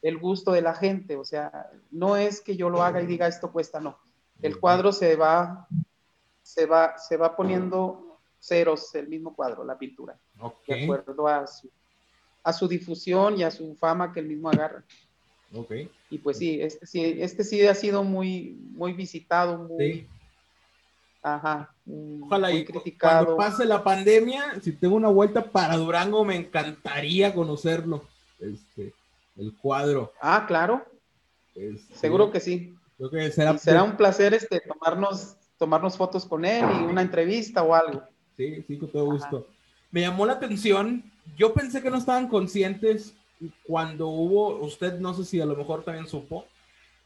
el 0.00 0.16
gusto 0.16 0.52
de 0.52 0.62
la 0.62 0.74
gente, 0.74 1.16
o 1.16 1.24
sea, 1.24 1.70
no 1.90 2.16
es 2.16 2.40
que 2.40 2.56
yo 2.56 2.70
lo 2.70 2.82
haga 2.82 3.02
y 3.02 3.06
diga 3.06 3.28
esto 3.28 3.52
cuesta, 3.52 3.78
no. 3.78 3.98
El 4.40 4.58
cuadro 4.58 4.90
se 4.90 5.16
va, 5.16 5.68
se 6.42 6.64
va, 6.64 6.96
se 6.96 7.18
va 7.18 7.36
poniendo 7.36 8.18
ceros 8.38 8.94
el 8.94 9.08
mismo 9.08 9.34
cuadro, 9.34 9.64
la 9.64 9.76
pintura, 9.76 10.18
de 10.66 10.84
acuerdo 10.84 11.28
a 11.28 11.46
su, 11.46 11.70
a 12.42 12.52
su 12.52 12.68
difusión 12.68 13.38
y 13.38 13.42
a 13.42 13.50
su 13.50 13.74
fama 13.76 14.12
que 14.12 14.20
el 14.20 14.26
mismo 14.26 14.48
agarra. 14.48 14.84
Okay. 15.52 15.90
Y 16.10 16.18
pues 16.18 16.38
sí, 16.38 16.60
este 16.60 16.86
sí, 16.86 17.16
este 17.18 17.44
sí 17.44 17.66
ha 17.66 17.74
sido 17.74 18.04
muy, 18.04 18.56
muy 18.72 18.92
visitado, 18.92 19.58
muy, 19.58 20.06
ajá, 21.22 21.74
Ojalá 22.22 22.50
muy 22.50 22.58
y 22.58 22.64
criticado. 22.64 23.24
Cuando 23.24 23.36
pase 23.36 23.64
la 23.64 23.82
pandemia, 23.82 24.60
si 24.62 24.72
tengo 24.72 24.94
una 24.94 25.08
vuelta 25.08 25.50
para 25.50 25.76
Durango, 25.76 26.24
me 26.24 26.36
encantaría 26.36 27.34
conocerlo, 27.34 28.04
este, 28.38 28.94
el 29.36 29.54
cuadro. 29.56 30.12
Ah, 30.20 30.44
claro. 30.46 30.84
Este, 31.54 31.94
Seguro 31.96 32.30
que 32.30 32.40
sí. 32.40 32.76
Creo 32.96 33.10
que 33.10 33.30
será, 33.30 33.56
será 33.58 33.82
un 33.82 33.96
placer 33.96 34.34
este, 34.34 34.60
tomarnos, 34.60 35.36
tomarnos 35.58 35.96
fotos 35.96 36.26
con 36.26 36.44
él 36.44 36.64
y 36.80 36.84
una 36.84 37.02
entrevista 37.02 37.62
o 37.62 37.74
algo. 37.74 38.02
Sí, 38.36 38.62
sí, 38.66 38.78
con 38.78 38.90
todo 38.90 39.06
gusto. 39.06 39.48
Me 39.90 40.02
llamó 40.02 40.26
la 40.26 40.34
atención, 40.34 41.02
yo 41.36 41.52
pensé 41.54 41.82
que 41.82 41.90
no 41.90 41.96
estaban 41.96 42.28
conscientes 42.28 43.14
cuando 43.66 44.08
hubo, 44.08 44.56
usted 44.60 44.98
no 44.98 45.14
sé 45.14 45.24
si 45.24 45.40
a 45.40 45.46
lo 45.46 45.56
mejor 45.56 45.82
también 45.82 46.06
supo, 46.06 46.46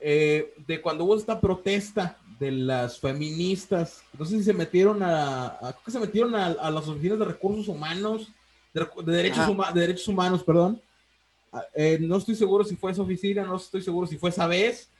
eh, 0.00 0.52
de 0.66 0.80
cuando 0.80 1.04
hubo 1.04 1.16
esta 1.16 1.40
protesta 1.40 2.18
de 2.38 2.50
las 2.50 2.98
feministas, 2.98 4.02
no 4.18 4.24
sé 4.24 4.38
si 4.38 4.44
se 4.44 4.52
metieron 4.52 5.02
a, 5.02 5.58
se 5.86 6.00
metieron 6.00 6.34
a, 6.34 6.70
las 6.70 6.88
oficinas 6.88 7.18
de 7.18 7.24
recursos 7.24 7.68
humanos, 7.68 8.32
de, 8.72 8.86
derechos, 9.04 9.46
de 9.72 9.80
derechos 9.80 10.08
humanos, 10.08 10.42
perdón. 10.42 10.82
Ah, 11.52 11.64
eh, 11.74 11.98
no 12.00 12.16
estoy 12.16 12.34
seguro 12.34 12.64
si 12.64 12.74
fue 12.74 12.90
esa 12.90 13.02
oficina, 13.02 13.44
no 13.44 13.56
estoy 13.56 13.82
seguro 13.82 14.08
si 14.08 14.18
fue 14.18 14.30
esa 14.30 14.48
vez, 14.48 14.90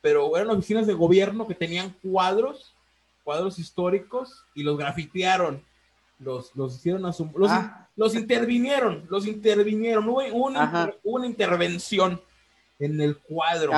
pero 0.00 0.36
eran 0.36 0.50
oficinas 0.50 0.86
de 0.86 0.94
gobierno 0.94 1.46
que 1.48 1.54
tenían 1.54 1.94
cuadros, 2.02 2.72
cuadros 3.24 3.58
históricos, 3.58 4.44
y 4.54 4.62
los 4.62 4.78
grafitearon 4.78 5.62
los, 6.18 6.54
los 6.54 6.76
hicieron 6.76 7.06
a 7.06 7.12
su... 7.12 7.30
Los, 7.36 7.50
ah. 7.50 7.88
los 7.96 8.14
intervinieron, 8.14 9.06
los 9.08 9.26
intervinieron. 9.26 10.08
Hubo, 10.08 10.22
una, 10.34 10.94
una, 11.02 11.26
intervención 11.26 12.20
en 12.78 13.00
el 13.00 13.18
cuadro. 13.18 13.72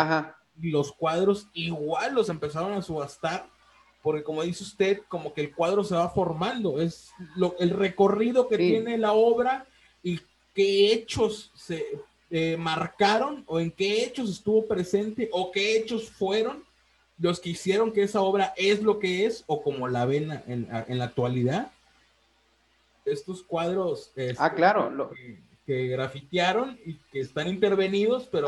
Y 0.61 0.71
los 0.71 0.93
cuadros 0.93 1.49
igual 1.53 2.15
los 2.15 2.29
empezaron 2.29 2.73
a 2.73 2.83
subastar, 2.83 3.47
porque 4.03 4.23
como 4.23 4.43
dice 4.43 4.65
usted, 4.65 5.03
como 5.09 5.35
que 5.35 5.43
el 5.43 5.55
cuadro 5.55 5.85
se 5.85 5.95
va 5.95 6.09
formando. 6.09 6.81
Es 6.81 7.11
lo, 7.37 7.57
el 7.59 7.71
recorrido 7.71 8.49
que 8.49 8.57
tiene 8.57 8.97
la 8.97 9.13
obra 9.13 9.67
y 10.03 10.21
qué 10.55 10.93
hechos 10.93 11.53
se 11.55 11.85
eh, 12.31 12.57
marcaron 12.57 13.45
o 13.47 13.61
en 13.61 13.71
qué 13.71 14.05
hechos 14.05 14.31
estuvo 14.31 14.67
presente 14.67 15.29
o 15.33 15.51
qué 15.53 15.77
hechos 15.77 16.11
fueron 16.11 16.65
los 17.19 17.41
que 17.41 17.51
hicieron 17.51 17.93
que 17.93 18.03
esa 18.03 18.21
obra 18.21 18.53
es 18.57 18.83
lo 18.83 18.99
que 18.99 19.27
es 19.27 19.45
o 19.47 19.63
como 19.63 19.89
la 19.89 20.05
ven 20.05 20.31
en, 20.47 20.69
en 20.71 20.99
la 20.99 21.05
actualidad 21.05 21.73
estos 23.07 23.43
cuadros 23.43 24.13
este, 24.17 24.35
ah, 24.39 24.53
claro. 24.55 25.11
que, 25.65 25.89
grafitearon 25.89 26.79
y 26.85 26.95
que 27.11 27.21
están 27.21 27.49
intervenidos, 27.49 28.29
pero 28.31 28.47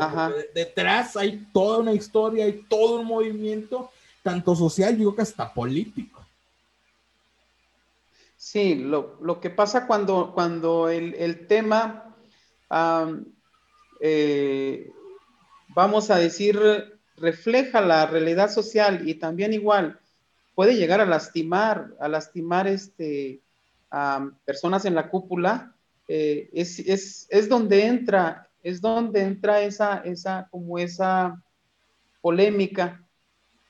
detrás 0.53 1.17
hay 1.17 1.47
toda 1.51 1.79
una 1.79 1.93
historia, 1.93 2.45
hay 2.45 2.65
todo 2.69 3.01
un 3.01 3.07
movimiento, 3.07 3.89
tanto 4.23 4.55
social, 4.55 4.97
digo 4.97 5.15
que 5.15 5.23
hasta 5.23 5.53
político. 5.53 6.25
Sí, 8.37 8.75
lo, 8.75 9.39
que 9.41 9.49
pasa 9.49 9.85
cuando, 9.85 10.31
cuando 10.33 10.87
el, 10.87 11.45
tema, 11.47 12.15
eh, 13.99 14.91
vamos 15.67 16.09
a 16.09 16.17
decir, 16.17 16.57
refleja 17.17 17.81
la 17.81 18.05
realidad 18.05 18.49
social 18.49 19.07
y 19.07 19.15
también 19.15 19.51
igual 19.51 19.99
puede 20.55 20.75
llegar 20.75 20.99
a 21.01 21.05
lastimar, 21.05 21.91
a 21.99 22.07
lastimar 22.07 22.67
este, 22.67 23.41
personas 24.45 24.85
en 24.85 24.95
la 24.95 25.09
cúpula, 25.09 25.75
eh, 26.07 26.49
es, 26.53 26.79
es, 26.79 27.27
es, 27.29 27.47
donde 27.47 27.85
entra, 27.85 28.49
es 28.63 28.81
donde 28.81 29.21
entra 29.21 29.61
esa, 29.61 29.97
esa, 29.99 30.47
como 30.49 30.79
esa 30.79 31.43
polémica 32.19 33.05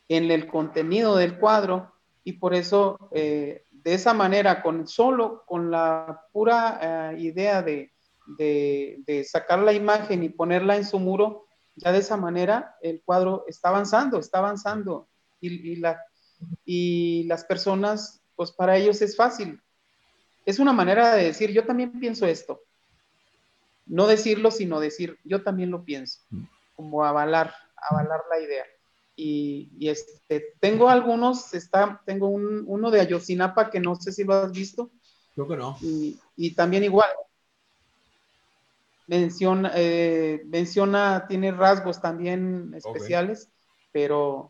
en 0.08 0.32
el 0.32 0.48
contenido 0.48 1.18
del 1.18 1.38
cuadro. 1.38 1.92
Y 2.24 2.34
por 2.34 2.54
eso 2.54 3.10
eh, 3.12 3.66
de 3.72 3.94
esa 3.94 4.14
manera, 4.14 4.62
con 4.62 4.88
solo 4.88 5.44
con 5.46 5.70
la 5.70 6.22
pura 6.32 7.12
eh, 7.12 7.20
idea 7.20 7.62
de, 7.62 7.92
de, 8.38 9.02
de, 9.06 9.24
sacar 9.26 9.60
la 9.60 9.74
imagen 9.74 10.24
y 10.24 10.30
ponerla 10.30 10.78
en 10.78 10.86
su 10.86 10.98
muro, 10.98 11.46
ya 11.76 11.92
de 11.92 12.00
esa 12.00 12.16
manera 12.16 12.78
el 12.82 13.02
cuadro 13.04 13.46
está 13.48 13.70
avanzando, 13.70 14.20
está 14.20 14.40
avanzando. 14.40 15.08
Y, 15.42 15.78
la, 15.78 16.02
y 16.66 17.24
las 17.24 17.46
personas, 17.46 18.22
pues 18.36 18.52
para 18.52 18.78
ellos 18.78 19.02
es 19.02 19.16
fácil, 19.16 19.62
es 20.50 20.58
una 20.58 20.74
manera 20.74 21.16
de 21.16 21.26
decir, 21.26 21.52
yo 21.52 21.64
también 21.64 22.00
pienso 22.00 22.26
esto. 22.26 22.64
No 23.86 24.08
decirlo, 24.08 24.50
sino 24.50 24.80
decir, 24.80 25.20
yo 25.24 25.44
también 25.44 25.70
lo 25.70 25.84
pienso, 25.84 26.22
como 26.76 27.06
avalar, 27.06 27.54
avalar 27.76 28.22
la 28.32 28.40
idea. 28.40 28.66
Y, 29.16 29.70
este, 29.88 30.56
tengo 30.60 30.90
algunos, 30.90 31.54
está, 31.54 32.02
tengo 32.04 32.30
un, 32.30 32.64
uno 32.66 32.90
de 32.90 33.02
Ayotzinapa 33.02 33.70
que 33.70 33.80
no 33.80 33.96
sé 33.96 34.12
si 34.12 34.24
lo 34.24 34.34
has 34.34 34.52
visto. 34.52 34.90
Creo 35.36 35.48
que 35.48 35.56
no. 35.56 35.78
Y, 35.82 36.56
también 36.56 36.84
igual. 36.84 37.10
Menciona, 39.06 39.72
eh, 39.76 40.42
menciona, 40.46 41.26
tiene 41.28 41.52
rasgos 41.52 42.02
también 42.02 42.74
especiales, 42.76 43.50
pero 43.92 44.50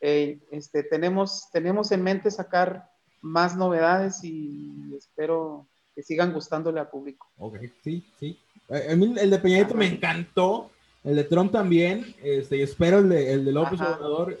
eh, 0.00 0.40
este, 0.50 0.82
tenemos, 0.82 1.50
tenemos 1.52 1.92
en 1.92 2.02
mente 2.02 2.30
sacar 2.30 2.88
más 3.26 3.56
novedades 3.56 4.22
y 4.22 4.94
espero 4.96 5.66
que 5.94 6.02
sigan 6.02 6.32
gustándole 6.32 6.80
al 6.80 6.88
público. 6.88 7.26
Ok, 7.38 7.56
sí, 7.82 8.04
sí. 8.18 8.38
Eh, 8.68 8.88
el 8.90 9.30
de 9.30 9.38
Peña 9.38 9.66
me 9.74 9.86
encantó, 9.86 10.70
el 11.04 11.16
de 11.16 11.24
Trump 11.24 11.52
también, 11.52 12.14
este, 12.22 12.58
y 12.58 12.62
espero 12.62 12.98
el 12.98 13.08
de, 13.08 13.32
el 13.32 13.44
de 13.44 13.52
López 13.52 13.80
Obrador. 13.80 14.40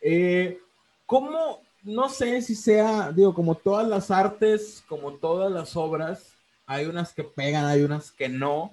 Eh, 0.00 0.58
¿Cómo, 1.06 1.60
no 1.82 2.08
sé 2.08 2.40
si 2.42 2.54
sea, 2.54 3.12
digo, 3.12 3.34
como 3.34 3.54
todas 3.54 3.86
las 3.86 4.10
artes, 4.10 4.82
como 4.88 5.12
todas 5.14 5.52
las 5.52 5.76
obras, 5.76 6.34
hay 6.66 6.86
unas 6.86 7.12
que 7.12 7.24
pegan, 7.24 7.66
hay 7.66 7.82
unas 7.82 8.10
que 8.10 8.28
no 8.28 8.72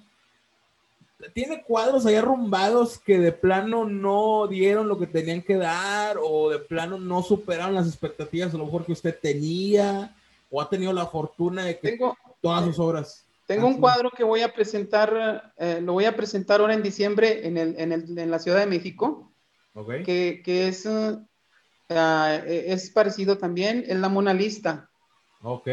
tiene 1.30 1.62
cuadros 1.62 2.06
ahí 2.06 2.16
arrumbados 2.16 2.98
que 2.98 3.18
de 3.18 3.32
plano 3.32 3.84
no 3.84 4.46
dieron 4.48 4.88
lo 4.88 4.98
que 4.98 5.06
tenían 5.06 5.42
que 5.42 5.56
dar 5.56 6.16
o 6.20 6.50
de 6.50 6.58
plano 6.58 6.98
no 6.98 7.22
superaron 7.22 7.74
las 7.74 7.86
expectativas 7.86 8.54
a 8.54 8.58
lo 8.58 8.64
mejor 8.64 8.84
que 8.84 8.92
usted 8.92 9.16
tenía 9.20 10.14
o 10.50 10.60
ha 10.60 10.68
tenido 10.68 10.92
la 10.92 11.06
fortuna 11.06 11.64
de 11.64 11.78
que 11.78 11.98
todas 12.40 12.64
sus 12.64 12.78
obras. 12.78 13.24
Tengo 13.46 13.66
un 13.66 13.80
cuadro 13.80 14.10
que 14.10 14.24
voy 14.24 14.42
a 14.42 14.52
presentar, 14.52 15.52
eh, 15.58 15.80
lo 15.82 15.92
voy 15.94 16.04
a 16.04 16.16
presentar 16.16 16.60
ahora 16.60 16.74
en 16.74 16.82
diciembre 16.82 17.46
en, 17.46 17.58
el, 17.58 17.74
en, 17.78 17.92
el, 17.92 18.18
en 18.18 18.30
la 18.30 18.38
Ciudad 18.38 18.60
de 18.60 18.66
México, 18.66 19.30
Ok. 19.74 20.02
que, 20.04 20.42
que 20.44 20.68
es, 20.68 20.86
uh, 20.86 21.26
es 21.88 22.90
parecido 22.90 23.38
también, 23.38 23.84
es 23.86 23.98
la 23.98 24.08
Mona 24.08 24.32
Lista, 24.32 24.88
Ok. 25.42 25.68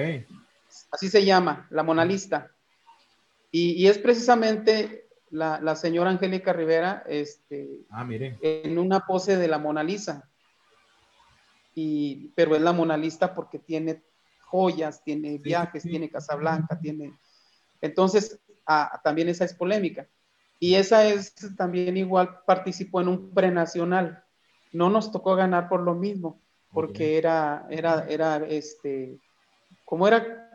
así 0.91 1.09
se 1.09 1.23
llama, 1.23 1.67
la 1.69 1.83
Mona 1.83 2.05
Lista. 2.05 2.51
Y, 3.51 3.71
y 3.71 3.87
es 3.87 3.97
precisamente 3.97 5.08
la, 5.31 5.59
la 5.61 5.75
señora 5.75 6.09
Angélica 6.09 6.53
Rivera 6.53 7.03
este, 7.07 7.81
Ah, 7.89 8.03
mire. 8.03 8.37
en 8.41 8.77
una 8.77 9.01
pose 9.05 9.37
de 9.37 9.47
la 9.47 9.57
Mona 9.57 9.83
Lisa. 9.83 10.29
Y, 11.75 12.29
pero 12.35 12.55
es 12.55 12.61
la 12.61 12.73
Mona 12.73 12.97
Lista 12.97 13.33
porque 13.33 13.59
tiene 13.59 14.03
joyas, 14.41 15.03
tiene 15.03 15.37
viajes, 15.37 15.83
sí. 15.83 15.89
tiene 15.89 16.09
Casablanca, 16.09 16.79
tiene... 16.79 17.13
Entonces, 17.81 18.39
ah, 18.65 18.99
también 19.03 19.29
esa 19.29 19.45
es 19.45 19.53
polémica. 19.53 20.07
Y 20.59 20.75
esa 20.75 21.05
es 21.05 21.33
también 21.55 21.95
igual 21.95 22.41
participó 22.45 22.99
en 23.01 23.07
un 23.07 23.33
prenacional. 23.33 24.23
No 24.73 24.89
nos 24.89 25.11
tocó 25.11 25.35
ganar 25.35 25.69
por 25.69 25.81
lo 25.81 25.95
mismo, 25.95 26.41
porque 26.73 27.17
era, 27.17 27.65
era, 27.69 28.05
era, 28.09 28.37
este, 28.37 29.17
como 29.85 30.07
era 30.07 30.48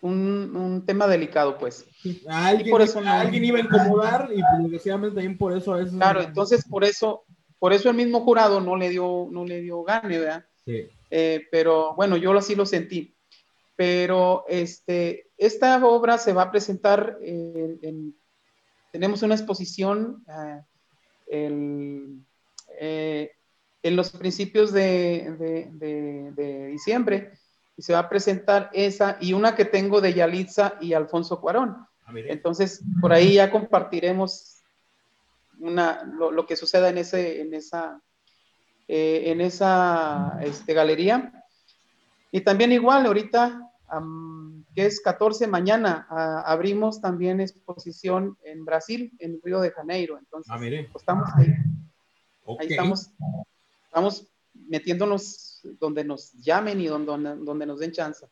un, 0.00 0.54
un 0.56 0.86
tema 0.86 1.06
delicado, 1.06 1.58
pues. 1.58 1.86
Alguien, 2.28 2.68
Y 2.68 2.70
por 2.70 2.82
eso 2.82 3.00
alguien 3.04 3.44
iba 3.44 3.58
a 3.58 3.62
incomodar 3.62 4.28
y 4.32 4.40
pues, 4.40 4.62
desgraciadamente 4.62 5.14
también 5.16 5.38
por 5.38 5.56
eso 5.56 5.74
a 5.74 5.78
veces. 5.78 5.94
Claro, 5.94 6.22
entonces 6.22 6.64
por 6.68 6.84
eso, 6.84 7.24
por 7.58 7.72
eso 7.72 7.90
el 7.90 7.96
mismo 7.96 8.20
jurado 8.20 8.60
no 8.60 8.76
le 8.76 8.90
dio, 8.90 9.28
no 9.30 9.44
le 9.44 9.60
dio 9.62 9.82
gane, 9.82 10.18
¿verdad? 10.18 10.44
Sí. 10.64 10.86
Eh, 11.10 11.46
pero 11.50 11.94
bueno, 11.94 12.16
yo 12.16 12.32
así 12.36 12.54
lo 12.54 12.66
sentí. 12.66 13.14
Pero 13.74 14.44
este, 14.48 15.28
esta 15.36 15.84
obra 15.84 16.16
se 16.18 16.32
va 16.32 16.42
a 16.44 16.50
presentar 16.50 17.18
en, 17.22 17.78
en- 17.82 18.14
tenemos 18.90 19.22
una 19.22 19.34
exposición 19.34 20.24
ah, 20.28 20.62
el, 21.26 22.20
eh, 22.80 23.30
en 23.82 23.96
los 23.96 24.10
principios 24.10 24.72
de, 24.72 25.34
de- 25.38 25.68
de- 25.72 26.32
de 26.32 26.66
diciembre 26.68 27.32
y 27.76 27.82
se 27.82 27.92
va 27.92 28.00
a 28.00 28.08
presentar 28.08 28.70
esa 28.72 29.18
y 29.20 29.32
una 29.32 29.54
que 29.54 29.64
tengo 29.64 30.00
de 30.00 30.14
Yalitza 30.14 30.74
y 30.80 30.94
Alfonso 30.94 31.40
Cuarón. 31.40 31.76
Ah. 32.06 32.12
Entonces, 32.14 32.82
por 33.00 33.12
ahí 33.12 33.34
ya 33.34 33.50
compartiremos 33.50 34.62
una, 35.58 36.04
lo, 36.04 36.30
lo 36.30 36.46
que 36.46 36.56
suceda 36.56 36.88
en, 36.88 36.98
ese, 36.98 37.40
en 37.40 37.54
esa, 37.54 38.00
eh, 38.88 39.24
en 39.26 39.40
esa 39.40 40.38
este, 40.42 40.72
galería. 40.72 41.32
Y 42.30 42.40
también 42.40 42.72
igual, 42.72 43.06
ahorita, 43.06 43.70
am, 43.88 44.64
que 44.74 44.86
es 44.86 45.00
14, 45.00 45.46
mañana, 45.46 46.06
abrimos 46.44 47.00
también 47.00 47.40
exposición 47.40 48.36
en 48.44 48.64
Brasil, 48.64 49.12
en 49.18 49.40
Río 49.42 49.60
de 49.60 49.70
Janeiro. 49.70 50.18
Entonces, 50.18 50.52
Ah, 50.52 50.58
pues, 50.58 51.02
estamos 51.02 51.28
ahí, 51.34 51.54
Ok. 52.44 52.60
ahí 52.60 52.68
estamos, 52.70 53.10
estamos 53.86 54.26
metiéndonos 54.68 55.55
donde 55.80 56.04
nos 56.04 56.32
llamen 56.34 56.80
y 56.80 56.86
donde, 56.86 57.36
donde, 57.36 57.66
nos 57.66 57.80
den 57.80 57.92
chance. 57.92 58.26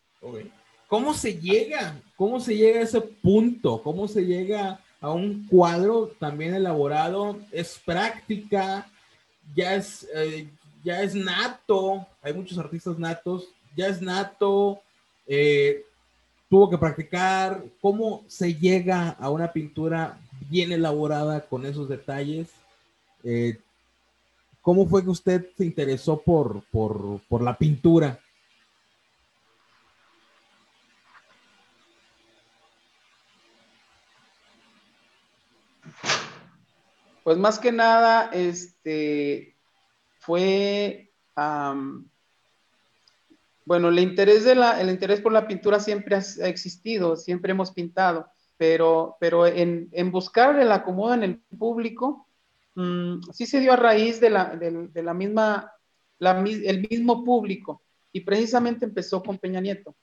¿Cómo 0.88 1.14
se 1.14 1.38
llega? 1.38 2.00
¿Cómo 2.16 2.40
se 2.40 2.56
llega 2.56 2.80
a 2.80 2.82
ese 2.82 3.00
punto? 3.00 3.82
¿Cómo 3.82 4.06
se 4.08 4.24
llega 4.24 4.80
a 5.00 5.10
un 5.12 5.46
cuadro 5.46 6.12
también 6.18 6.54
elaborado? 6.54 7.38
¿Es 7.50 7.80
práctica? 7.84 8.86
¿Ya 9.54 9.74
es, 9.74 10.08
eh, 10.14 10.48
ya 10.82 11.02
es 11.02 11.14
nato? 11.14 12.06
Hay 12.22 12.32
muchos 12.32 12.58
artistas 12.58 12.98
natos. 12.98 13.48
¿Ya 13.76 13.88
es 13.88 14.00
nato? 14.00 14.80
Eh, 15.26 15.84
¿Tuvo 16.48 16.70
que 16.70 16.78
practicar? 16.78 17.64
¿Cómo 17.80 18.24
se 18.28 18.54
llega 18.54 19.10
a 19.10 19.30
una 19.30 19.52
pintura 19.52 20.18
bien 20.48 20.72
elaborada 20.72 21.40
con 21.46 21.66
esos 21.66 21.88
detalles? 21.88 22.50
Eh, 23.24 23.58
¿Cómo 24.64 24.86
fue 24.86 25.04
que 25.04 25.10
usted 25.10 25.50
se 25.58 25.66
interesó 25.66 26.22
por, 26.22 26.64
por, 26.70 27.20
por 27.28 27.42
la 27.42 27.58
pintura? 27.58 28.18
Pues 37.22 37.36
más 37.36 37.58
que 37.58 37.72
nada, 37.72 38.30
este, 38.32 39.54
fue, 40.20 41.12
bueno, 43.66 43.88
el 43.88 43.98
interés, 43.98 44.44
de 44.44 44.54
la, 44.54 44.80
el 44.80 44.88
interés 44.88 45.20
por 45.20 45.32
la 45.32 45.46
pintura 45.46 45.78
siempre 45.78 46.16
ha 46.16 46.48
existido, 46.48 47.18
siempre 47.18 47.52
hemos 47.52 47.70
pintado, 47.70 48.30
pero, 48.56 49.18
pero 49.20 49.46
en, 49.46 49.90
en 49.92 50.10
buscar 50.10 50.58
el 50.58 50.72
acomodo 50.72 51.12
en 51.12 51.22
el 51.22 51.38
público, 51.58 52.26
mm, 52.74 53.20
sí 53.32 53.46
se 53.46 53.60
dio 53.60 53.72
a 53.72 53.76
raíz 53.76 54.20
de 54.20 54.30
la, 54.30 54.56
de, 54.56 54.88
de 54.88 55.02
la 55.02 55.14
misma, 55.14 55.72
la 56.18 56.38
el 56.40 56.86
mismo 56.90 57.24
público, 57.24 57.82
y 58.12 58.20
precisamente 58.20 58.84
empezó 58.84 59.22
con 59.22 59.38
Peña 59.38 59.60
Nieto. 59.60 59.96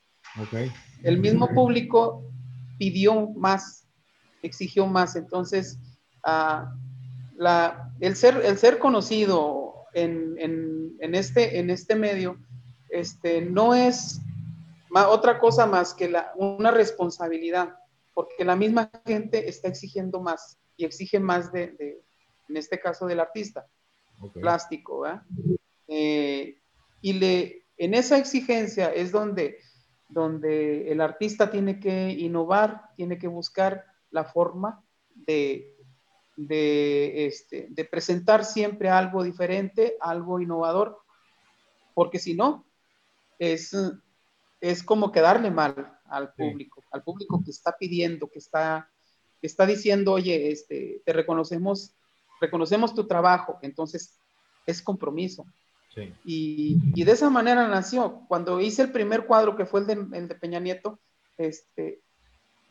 El 1.04 1.18
mismo 1.20 1.48
público 1.56 2.24
pidió 2.78 3.30
más, 3.32 3.88
exigió 4.42 4.86
más, 4.88 5.16
entonces, 5.16 5.80
ah, 6.24 6.74
la, 7.36 7.92
el, 8.00 8.16
ser, 8.16 8.42
el 8.46 8.58
ser 8.58 8.78
conocido 8.80 9.86
en, 9.94 10.36
en- 10.38 10.96
en 11.00 11.16
este, 11.16 11.60
en 11.60 11.70
este 11.70 11.96
medio 11.96 12.38
este, 12.90 13.42
no 13.42 13.74
es 13.74 14.20
ma- 14.90 15.08
otra 15.08 15.40
cosa 15.40 15.66
más 15.66 15.94
que 15.94 16.10
la, 16.10 16.32
una 16.36 16.70
responsabilidad, 16.72 17.76
porque 18.14 18.46
la 18.46 18.56
misma 18.56 18.92
gente 19.06 19.50
está 19.50 19.68
exigiendo 19.70 20.20
más 20.22 20.60
y 20.78 20.86
exige 20.86 21.20
más 21.20 21.52
de, 21.52 21.72
de- 21.72 22.02
en 22.52 22.58
este 22.58 22.80
caso 22.80 23.08
del 23.08 23.20
artista 23.22 23.66
plástico, 24.34 25.00
¿verdad? 25.00 25.24
Eh, 25.88 26.60
y 27.02 27.14
le, 27.14 27.66
en 27.78 27.94
esa 27.96 28.18
exigencia 28.18 28.94
es 28.94 29.12
donde, 29.12 29.58
donde 30.10 30.92
el 30.92 31.02
artista 31.02 31.50
tiene 31.50 31.80
que 31.80 32.12
innovar, 32.12 32.90
tiene 32.96 33.18
que 33.18 33.28
buscar 33.28 33.84
la 34.12 34.24
forma 34.26 34.84
de, 35.16 35.76
de, 36.36 37.26
este, 37.26 37.68
de 37.70 37.86
presentar 37.86 38.46
siempre 38.46 38.90
algo 38.90 39.24
diferente, 39.24 39.96
algo 40.00 40.40
innovador, 40.40 41.00
porque 41.94 42.20
si 42.20 42.36
no, 42.36 42.66
es, 43.40 43.76
es 44.60 44.84
como 44.84 45.12
quedarle 45.12 45.50
mal 45.50 45.98
al 46.06 46.28
Sí. 46.36 46.44
público, 46.44 46.84
al 46.92 47.04
público 47.04 47.42
que 47.44 47.52
está 47.52 47.76
pidiendo, 47.78 48.30
que 48.30 48.40
está, 48.40 48.92
que 49.40 49.48
está 49.48 49.66
diciendo, 49.66 50.12
oye, 50.12 50.52
este, 50.52 51.02
te 51.06 51.14
reconocemos, 51.14 51.96
reconocemos 52.42 52.94
tu 52.94 53.08
trabajo, 53.08 53.60
entonces 53.62 54.20
es 54.66 54.82
compromiso. 54.82 55.46
Sí. 55.94 56.14
Y, 56.26 56.78
y 56.96 57.04
de 57.04 57.12
esa 57.12 57.30
manera 57.30 57.68
nació. 57.68 58.24
Cuando 58.28 58.60
hice 58.60 58.82
el 58.82 58.92
primer 58.92 59.26
cuadro, 59.26 59.56
que 59.56 59.66
fue 59.66 59.82
el 59.82 59.88
de, 59.88 59.94
el 60.18 60.28
de 60.28 60.36
Peña 60.36 60.60
Nieto, 60.60 61.00
este, 61.38 62.02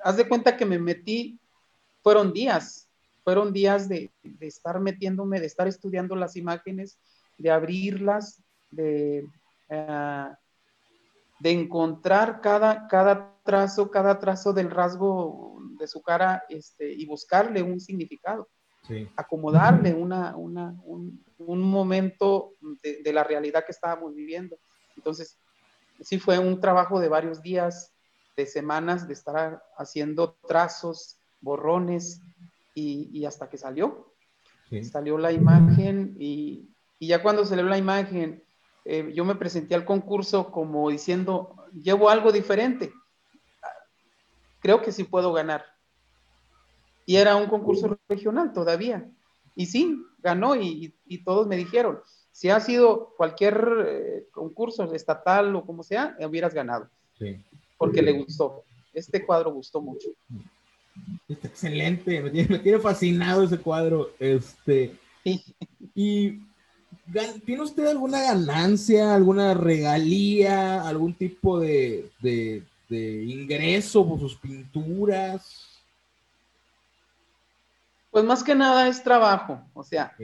haz 0.02 0.16
de 0.16 0.28
cuenta 0.28 0.56
que 0.56 0.66
me 0.66 0.78
metí, 0.78 1.38
fueron 2.02 2.32
días, 2.32 2.88
fueron 3.24 3.52
días 3.52 3.88
de, 3.88 4.10
de 4.22 4.46
estar 4.46 4.80
metiéndome, 4.80 5.38
de 5.38 5.46
estar 5.46 5.68
estudiando 5.68 6.16
las 6.16 6.36
imágenes, 6.36 6.98
de 7.38 7.50
abrirlas, 7.50 8.42
de, 8.70 9.26
ah, 9.70 10.36
de 11.40 11.50
encontrar 11.50 12.40
cada, 12.40 12.88
cada 12.88 13.34
trazo, 13.44 13.90
cada 13.90 14.18
trazo 14.18 14.52
del 14.52 14.70
rasgo 14.70 15.58
de 15.78 15.86
su 15.86 16.02
cara 16.02 16.44
este, 16.48 16.92
y 16.92 17.06
buscarle 17.06 17.62
un 17.62 17.80
significado 17.80 18.48
Sí. 18.82 19.08
acomodarle 19.16 19.94
una, 19.94 20.36
una- 20.36 20.74
un, 20.84 21.24
un 21.38 21.60
momento 21.62 22.54
de, 22.82 23.02
de 23.02 23.12
la 23.12 23.24
realidad 23.24 23.64
que 23.64 23.72
estábamos 23.72 24.14
viviendo. 24.14 24.58
Entonces, 24.96 25.38
sí 26.00 26.18
fue 26.18 26.38
un 26.38 26.60
trabajo 26.60 27.00
de 27.00 27.08
varios 27.08 27.42
días, 27.42 27.94
de 28.36 28.46
semanas, 28.46 29.06
de 29.06 29.12
estar 29.14 29.62
haciendo 29.76 30.34
trazos, 30.48 31.20
borrones, 31.40 32.22
y, 32.74 33.10
y 33.12 33.24
hasta 33.26 33.48
que 33.48 33.58
salió, 33.58 34.14
Sí. 34.68 34.84
salió 34.84 35.18
la 35.18 35.32
imagen, 35.32 36.14
y, 36.18 36.70
y 36.98 37.08
ya 37.08 37.22
cuando 37.22 37.44
salió 37.44 37.64
la 37.64 37.76
imagen, 37.78 38.44
eh, 38.84 39.12
yo 39.12 39.24
me 39.24 39.34
presenté 39.34 39.74
al 39.74 39.84
concurso 39.84 40.50
como 40.52 40.88
diciendo, 40.90 41.56
llevo 41.72 42.08
algo 42.08 42.30
diferente, 42.32 42.92
creo 44.60 44.80
que 44.82 44.92
sí 44.92 45.04
puedo 45.04 45.32
ganar. 45.32 45.64
Y 47.10 47.16
era 47.16 47.34
un 47.34 47.48
concurso 47.48 47.98
regional 48.08 48.52
todavía. 48.52 49.04
Y 49.56 49.66
sí, 49.66 50.00
ganó 50.18 50.54
y, 50.54 50.94
y 51.06 51.24
todos 51.24 51.48
me 51.48 51.56
dijeron, 51.56 51.98
si 52.30 52.50
ha 52.50 52.60
sido 52.60 53.14
cualquier 53.16 53.84
eh, 53.84 54.26
concurso 54.30 54.94
estatal 54.94 55.56
o 55.56 55.66
como 55.66 55.82
sea, 55.82 56.16
hubieras 56.20 56.54
ganado, 56.54 56.88
Sí. 57.18 57.36
porque 57.76 58.00
le 58.00 58.12
gustó. 58.12 58.62
Este 58.94 59.26
cuadro 59.26 59.52
gustó 59.52 59.80
mucho. 59.80 60.08
Está 61.28 61.48
excelente, 61.48 62.20
me 62.22 62.30
tiene, 62.30 62.48
me 62.48 62.58
tiene 62.60 62.78
fascinado 62.78 63.42
ese 63.42 63.58
cuadro. 63.58 64.10
Este, 64.20 64.94
Sí. 65.24 65.42
y 65.96 66.38
¿tiene 67.44 67.62
usted 67.62 67.88
alguna 67.88 68.22
ganancia, 68.22 69.16
alguna 69.16 69.54
regalía, 69.54 70.86
algún 70.86 71.14
tipo 71.14 71.58
de, 71.58 72.08
de, 72.20 73.24
ingreso 73.24 74.08
por 74.08 74.20
sus 74.20 74.36
pinturas? 74.36 75.66
Pues 78.10 78.24
más 78.24 78.42
que 78.42 78.54
nada 78.54 78.88
es 78.88 79.02
trabajo, 79.02 79.62
o 79.72 79.84
sea, 79.84 80.16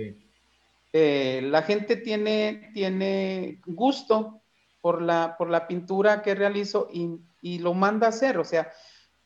eh, 0.92 1.40
la 1.44 1.62
gente 1.62 1.96
tiene, 1.96 2.70
tiene 2.75 3.61
gusto 3.64 4.40
por 4.81 5.01
la, 5.03 5.37
por 5.37 5.51
la 5.51 5.68
pintura 5.68 6.22
que 6.22 6.35
realizo 6.35 6.88
y, 6.92 7.20
y 7.40 7.59
lo 7.61 7.75
manda 7.75 8.07
a 8.07 8.11
hacer, 8.11 8.38
o 8.38 8.44
sea, 8.44 8.72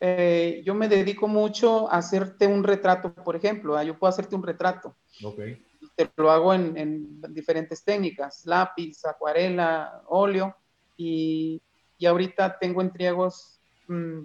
eh, 0.03 0.63
yo 0.65 0.75
me 0.75 0.89
dedico 0.89 1.29
mucho 1.29 1.91
a 1.91 1.99
hacerte 1.99 2.47
un 2.47 2.65
retrato, 2.65 3.13
por 3.13 3.37
ejemplo, 3.37 3.77
¿ah? 3.77 3.85
yo 3.85 3.99
puedo 3.99 4.11
hacerte 4.11 4.35
un 4.35 4.43
retrato. 4.43 4.97
Okay. 5.23 5.63
Te 5.95 6.11
lo 6.17 6.31
hago 6.31 6.55
en, 6.55 6.77
en, 6.79 7.21
diferentes 7.35 7.85
técnicas, 7.85 8.47
lápiz, 8.47 9.05
acuarela, 9.05 10.03
óleo, 10.09 10.57
y, 10.97 11.61
y 11.99 12.07
ahorita 12.07 12.59
tengo 12.59 12.81
entregos, 12.81 13.61
mmm, 13.89 14.23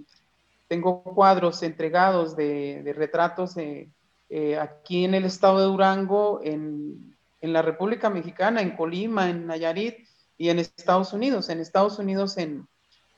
tengo 0.68 1.02
cuadros 1.02 1.62
entregados 1.62 2.34
de, 2.36 2.82
de 2.82 2.92
retratos 2.92 3.56
eh, 3.58 3.90
eh, 4.28 4.58
aquí 4.58 5.04
en 5.04 5.14
el 5.14 5.24
estado 5.24 5.58
de 5.60 5.66
Durango, 5.66 6.40
en, 6.42 7.16
en 7.40 7.52
la 7.52 7.62
República 7.62 8.10
Mexicana, 8.10 8.60
en 8.60 8.76
Colima, 8.76 9.30
en 9.30 9.46
Nayarit 9.46 10.06
y 10.36 10.48
en 10.48 10.58
Estados 10.58 11.12
Unidos. 11.12 11.48
En 11.48 11.60
Estados 11.60 11.98
Unidos, 11.98 12.36
en, 12.38 12.66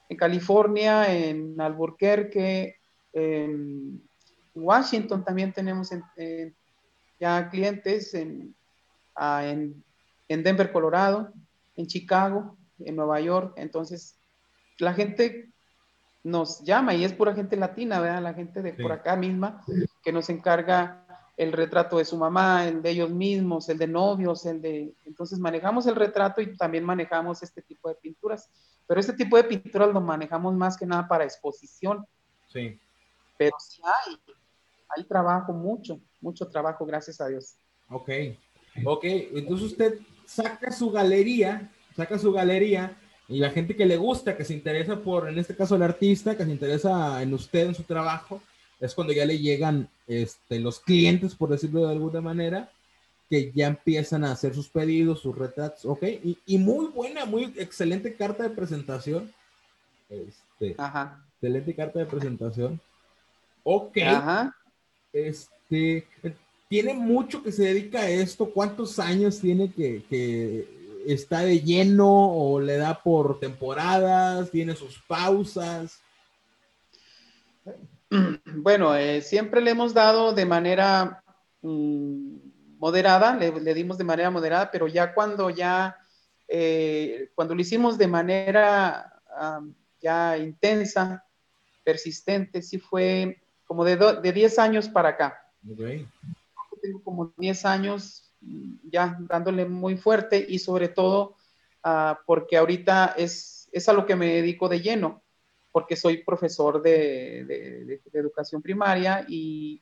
en 0.09 0.17
California, 0.17 1.13
en 1.15 1.61
Albuquerque, 1.61 2.77
en 3.13 4.03
Washington 4.55 5.25
también 5.25 5.53
tenemos 5.53 5.91
ya 7.19 7.49
clientes, 7.49 8.17
ah, 9.17 9.47
en, 9.47 9.85
en, 10.29 10.43
Denver, 10.43 10.73
Colorado, 10.73 11.33
en 11.77 11.87
Chicago, 11.87 12.57
en 12.79 12.97
Nueva 12.97 13.21
York. 13.21 13.55
Entonces, 13.57 14.19
la 14.79 14.95
gente 14.95 15.51
nos 16.29 16.63
llama 16.63 16.95
y 16.95 17.05
es 17.05 17.13
pura 17.13 17.35
gente 17.35 17.57
latina, 17.57 18.01
¿verdad? 18.01 18.23
La 18.23 18.35
gente 18.35 18.63
de 18.63 18.75
por 18.75 18.93
acá 18.93 19.17
misma 19.17 19.65
que 20.03 20.13
nos 20.13 20.29
encarga 20.29 21.05
el 21.37 21.53
retrato 21.53 21.99
de 21.99 22.05
su 22.05 22.17
mamá, 22.17 22.67
el 22.67 22.83
de 22.83 22.91
ellos 22.91 23.11
mismos, 23.11 23.69
el 23.69 23.79
de 23.79 23.87
novios, 23.87 24.45
el 24.45 24.61
de... 24.61 24.93
Entonces 25.07 25.39
manejamos 25.39 25.87
el 25.87 25.95
retrato 25.95 26.41
y 26.41 26.57
también 26.57 26.85
manejamos 26.85 27.43
este 27.43 27.63
tipo 27.63 27.89
de 27.89 27.95
pinturas. 27.95 28.51
Pero 28.87 29.01
este 29.01 29.13
tipo 29.13 29.37
de 29.37 29.45
pinturas 29.45 29.93
lo 29.93 30.01
manejamos 30.01 30.55
más 30.55 30.77
que 30.77 30.85
nada 30.85 31.07
para 31.07 31.25
exposición. 31.25 32.05
Sí. 32.49 32.79
Pero 33.37 33.57
sí 33.61 33.81
hay, 33.85 34.19
hay 34.97 35.05
trabajo, 35.05 35.53
mucho, 35.53 36.01
mucho 36.21 36.49
trabajo, 36.49 36.85
gracias 36.85 37.21
a 37.21 37.29
Dios. 37.29 37.55
Ok, 37.89 38.11
ok, 38.85 39.05
entonces 39.05 39.67
usted 39.73 39.99
saca 40.27 40.73
su 40.73 40.91
galería, 40.91 41.71
saca 41.95 42.19
su 42.19 42.33
galería 42.33 42.97
y 43.29 43.39
la 43.39 43.51
gente 43.51 43.77
que 43.77 43.85
le 43.85 43.97
gusta, 43.99 44.37
que 44.37 44.45
se 44.45 44.55
interesa 44.55 44.97
por, 44.97 45.29
en 45.29 45.39
este 45.39 45.55
caso 45.55 45.77
el 45.77 45.83
artista, 45.83 46.37
que 46.37 46.45
se 46.45 46.51
interesa 46.51 47.23
en 47.23 47.35
usted, 47.35 47.69
en 47.69 47.75
su 47.75 47.83
trabajo, 47.83 48.43
es 48.81 48.95
cuando 48.95 49.13
ya 49.13 49.27
le 49.27 49.39
llegan 49.39 49.89
este, 50.07 50.59
los 50.61 50.81
clientes, 50.81 51.35
por 51.35 51.51
decirlo 51.51 51.87
de 51.87 51.93
alguna 51.93 52.21
manera, 52.23 52.71
que 53.29 53.53
ya 53.55 53.67
empiezan 53.67 54.25
a 54.25 54.33
hacer 54.33 54.55
sus 54.55 54.69
pedidos, 54.69 55.21
sus 55.21 55.37
retratos, 55.37 55.85
ok, 55.85 56.03
y, 56.05 56.39
y 56.47 56.57
muy 56.57 56.87
buena, 56.87 57.27
muy 57.27 57.53
excelente 57.57 58.15
carta 58.15 58.45
de 58.45 58.51
presentación. 58.51 59.31
Este, 60.09 60.75
Ajá. 60.79 61.23
Excelente 61.35 61.75
carta 61.75 61.99
de 61.99 62.07
presentación. 62.07 62.81
Ok. 63.63 63.99
Ajá. 63.99 64.57
Este, 65.13 66.07
tiene 66.69 66.95
mucho 66.95 67.43
que 67.43 67.53
se 67.53 67.65
dedica 67.65 68.01
a 68.01 68.11
esto. 68.11 68.51
¿Cuántos 68.51 68.99
años 68.99 69.41
tiene 69.41 69.71
que, 69.71 70.03
que 70.09 70.78
está 71.13 71.41
de 71.41 71.61
lleno 71.61 72.33
o 72.33 72.61
le 72.61 72.77
da 72.77 73.01
por 73.03 73.41
temporadas? 73.41 74.51
¿Tiene 74.51 74.75
sus 74.75 74.99
pausas? 75.01 76.01
Bueno, 78.47 78.97
eh, 78.97 79.21
siempre 79.21 79.61
le 79.61 79.73
hemos 79.73 79.93
dado 79.93 80.33
de 80.33 80.47
manera 80.47 81.23
mmm, 81.61 82.37
moderada, 82.79 83.37
le, 83.37 83.61
le, 83.61 83.75
dimos 83.75 83.99
de 83.99 84.05
manera 84.05 84.31
moderada, 84.31 84.71
pero 84.71 84.87
ya 84.87 85.13
cuando 85.13 85.51
ya, 85.51 85.97
eh, 86.47 87.31
cuando 87.35 87.55
lo 87.55 87.61
hicimos 87.61 87.99
de 87.99 88.07
manera 88.07 89.21
um, 89.39 89.75
ya 90.01 90.39
intensa, 90.39 91.25
persistente, 91.85 92.63
sí 92.63 92.79
fue 92.79 93.43
como 93.67 93.85
de, 93.85 93.97
do, 93.97 94.21
de 94.21 94.33
10 94.33 94.59
años 94.59 94.89
para 94.89 95.11
acá. 95.11 95.43
Okay. 95.71 96.07
Tengo 96.81 97.03
como 97.03 97.33
10 97.37 97.65
años 97.65 98.28
ya 98.41 99.17
dándole 99.21 99.67
muy 99.67 99.97
fuerte 99.97 100.45
y 100.49 100.59
sobre 100.59 100.89
todo 100.89 101.37
uh, 101.85 102.15
porque 102.27 102.57
ahorita 102.57 103.15
es, 103.17 103.69
es 103.73 103.89
a 103.89 103.93
lo 103.93 104.07
que 104.07 104.17
me 104.17 104.27
dedico 104.27 104.69
de 104.69 104.81
lleno, 104.81 105.23
porque 105.73 105.97
soy 105.97 106.19
profesor 106.19 106.83
de, 106.83 107.45
de, 107.45 107.85
de, 107.85 108.01
de 108.05 108.19
educación 108.19 108.63
primaria 108.63 109.25
y, 109.29 109.81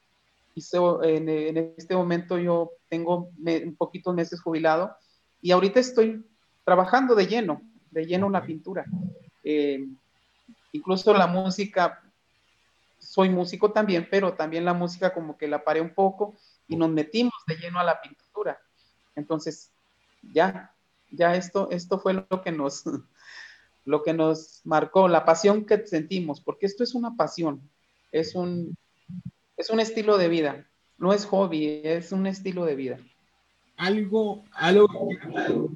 y 0.55 0.61
so, 0.61 1.03
en, 1.03 1.29
en, 1.29 1.75
este 1.77 1.95
momento 1.95 2.38
yo 2.38 2.73
tengo 2.88 3.31
me, 3.38 3.62
un 3.64 3.77
poquito 3.77 4.12
meses 4.12 4.40
jubilado 4.40 4.97
y 5.42 5.53
ahorita 5.53 5.81
estoy 5.81 6.25
trabajando 6.64 7.14
de 7.14 7.27
lleno, 7.27 7.62
de 7.90 8.07
lleno 8.07 8.27
en 8.27 8.33
la 8.33 8.45
pintura. 8.45 8.85
Eh, 9.45 9.87
incluso 10.73 11.12
la 11.14 11.27
música, 11.27 12.03
soy 12.99 13.29
músico 13.29 13.71
también, 13.71 14.09
pero 14.11 14.33
también 14.33 14.64
la 14.64 14.75
música 14.75 15.12
como 15.12 15.37
que 15.37 15.47
la 15.47 15.62
paré 15.62 15.81
un 15.81 15.95
poco 15.95 16.35
y 16.68 16.76
nos 16.76 16.90
metimos 16.90 17.35
de 17.46 17.57
lleno 17.57 17.79
a 17.79 17.85
la 17.85 18.00
pintura. 18.00 18.61
Entonces, 19.14 19.70
ya, 20.33 20.74
ya 21.11 21.35
esto, 21.35 21.68
esto 21.70 21.98
fue 21.98 22.12
lo 22.14 22.42
que 22.42 22.52
nos, 22.52 22.85
lo 23.85 24.02
que 24.02 24.12
nos 24.12 24.61
marcó, 24.64 25.09
la 25.09 25.24
pasión 25.24 25.64
que 25.64 25.87
sentimos, 25.87 26.40
porque 26.40 26.66
esto 26.66 26.85
es 26.85 26.94
una 26.94 27.16
pasión, 27.16 27.61
es 28.12 28.35
un, 28.35 28.76
es 29.57 29.70
un 29.70 29.81
estilo 29.81 30.18
de 30.18 30.29
vida, 30.29 30.66
no 30.98 31.12
es 31.12 31.26
hobby, 31.26 31.81
es 31.85 32.12
un 32.12 32.26
estilo 32.26 32.64
de 32.64 32.76
vida. 32.76 32.98
Algo, 33.76 34.42
algo 34.52 34.88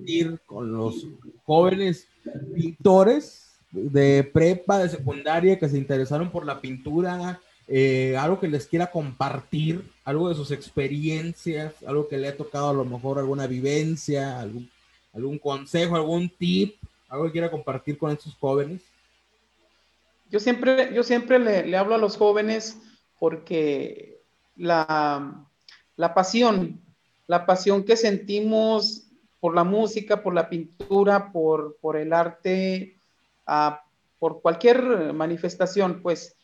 que 0.07 0.39
con 0.47 0.73
los 0.73 1.07
jóvenes 1.45 2.09
pintores 2.55 3.51
de 3.71 4.25
prepa, 4.25 4.79
de 4.79 4.89
secundaria, 4.89 5.59
que 5.59 5.69
se 5.69 5.77
interesaron 5.77 6.31
por 6.31 6.47
la 6.47 6.61
pintura, 6.61 7.41
eh, 7.73 8.17
algo 8.17 8.41
que 8.41 8.49
les 8.49 8.67
quiera 8.67 8.91
compartir, 8.91 9.89
algo 10.05 10.29
de 10.29 10.35
sus 10.35 10.51
experiencias, 10.51 11.73
algo 11.87 12.09
que 12.09 12.19
le 12.19 12.27
ha 12.27 12.37
tocado 12.37 12.71
a 12.71 12.75
lo 12.75 12.85
mejor 12.85 13.21
alguna 13.21 13.47
vivencia, 13.47 14.41
algún, 14.41 14.69
algún 15.15 15.39
consejo, 15.39 15.95
algún 15.95 16.29
tip, 16.29 16.75
algo 17.09 17.27
que 17.27 17.33
quiera 17.33 17.49
compartir 17.49 17.97
con 17.97 18.11
estos 18.11 18.35
jóvenes. 18.35 18.83
Yo 20.31 20.41
siempre, 20.41 20.93
yo 20.93 21.05
siempre 21.05 21.39
le, 21.39 21.65
le 21.65 21.77
hablo 21.77 21.95
a 21.95 21.99
los 21.99 22.17
jóvenes 22.17 22.77
porque 23.21 24.19
la, 24.57 25.47
la 25.97 26.13
pasión, 26.13 26.81
la 27.29 27.47
pasión 27.47 27.85
que 27.85 27.97
sentimos 27.97 29.05
por 29.39 29.55
la 29.55 29.63
música, 29.63 30.25
por 30.25 30.35
la 30.35 30.49
pintura, 30.49 31.31
por, 31.31 31.77
por 31.81 31.97
el 31.97 32.13
arte, 32.13 32.97
uh, 33.47 33.77
por 34.19 34.43
cualquier 34.43 35.13
manifestación, 35.13 36.03
pues, 36.03 36.35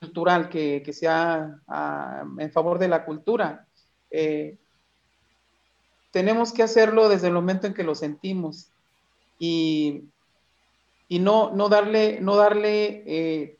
cultural 0.00 0.48
que, 0.48 0.82
que 0.84 0.92
sea 0.92 1.60
uh, 1.68 2.40
en 2.40 2.50
favor 2.52 2.78
de 2.78 2.88
la 2.88 3.04
cultura. 3.04 3.66
Eh, 4.10 4.56
tenemos 6.10 6.52
que 6.52 6.62
hacerlo 6.62 7.08
desde 7.08 7.28
el 7.28 7.34
momento 7.34 7.66
en 7.66 7.74
que 7.74 7.84
lo 7.84 7.94
sentimos 7.94 8.70
y, 9.38 10.04
y 11.08 11.18
no, 11.18 11.52
no 11.54 11.68
darle, 11.68 12.20
no 12.20 12.36
darle 12.36 13.02
eh, 13.06 13.56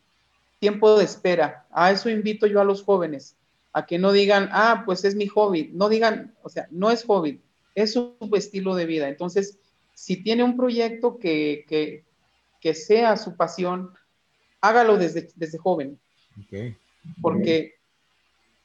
tiempo 0.58 0.96
de 0.96 1.04
espera. 1.04 1.66
A 1.70 1.90
eso 1.90 2.08
invito 2.08 2.46
yo 2.46 2.60
a 2.60 2.64
los 2.64 2.82
jóvenes, 2.82 3.36
a 3.72 3.86
que 3.86 3.98
no 3.98 4.12
digan, 4.12 4.48
ah, 4.52 4.82
pues 4.86 5.04
es 5.04 5.14
mi 5.14 5.26
hobby. 5.28 5.70
No 5.74 5.88
digan, 5.88 6.34
o 6.42 6.48
sea, 6.48 6.66
no 6.70 6.90
es 6.90 7.04
hobby, 7.04 7.40
es 7.74 7.92
su 7.92 8.16
estilo 8.32 8.74
de 8.74 8.86
vida. 8.86 9.08
Entonces, 9.08 9.58
si 9.94 10.22
tiene 10.22 10.42
un 10.42 10.56
proyecto 10.56 11.18
que, 11.18 11.64
que, 11.68 12.04
que 12.60 12.74
sea 12.74 13.16
su 13.16 13.36
pasión, 13.36 13.92
hágalo 14.60 14.96
desde, 14.96 15.28
desde 15.36 15.58
joven. 15.58 15.98
Okay. 16.46 16.76
Porque, 17.20 17.74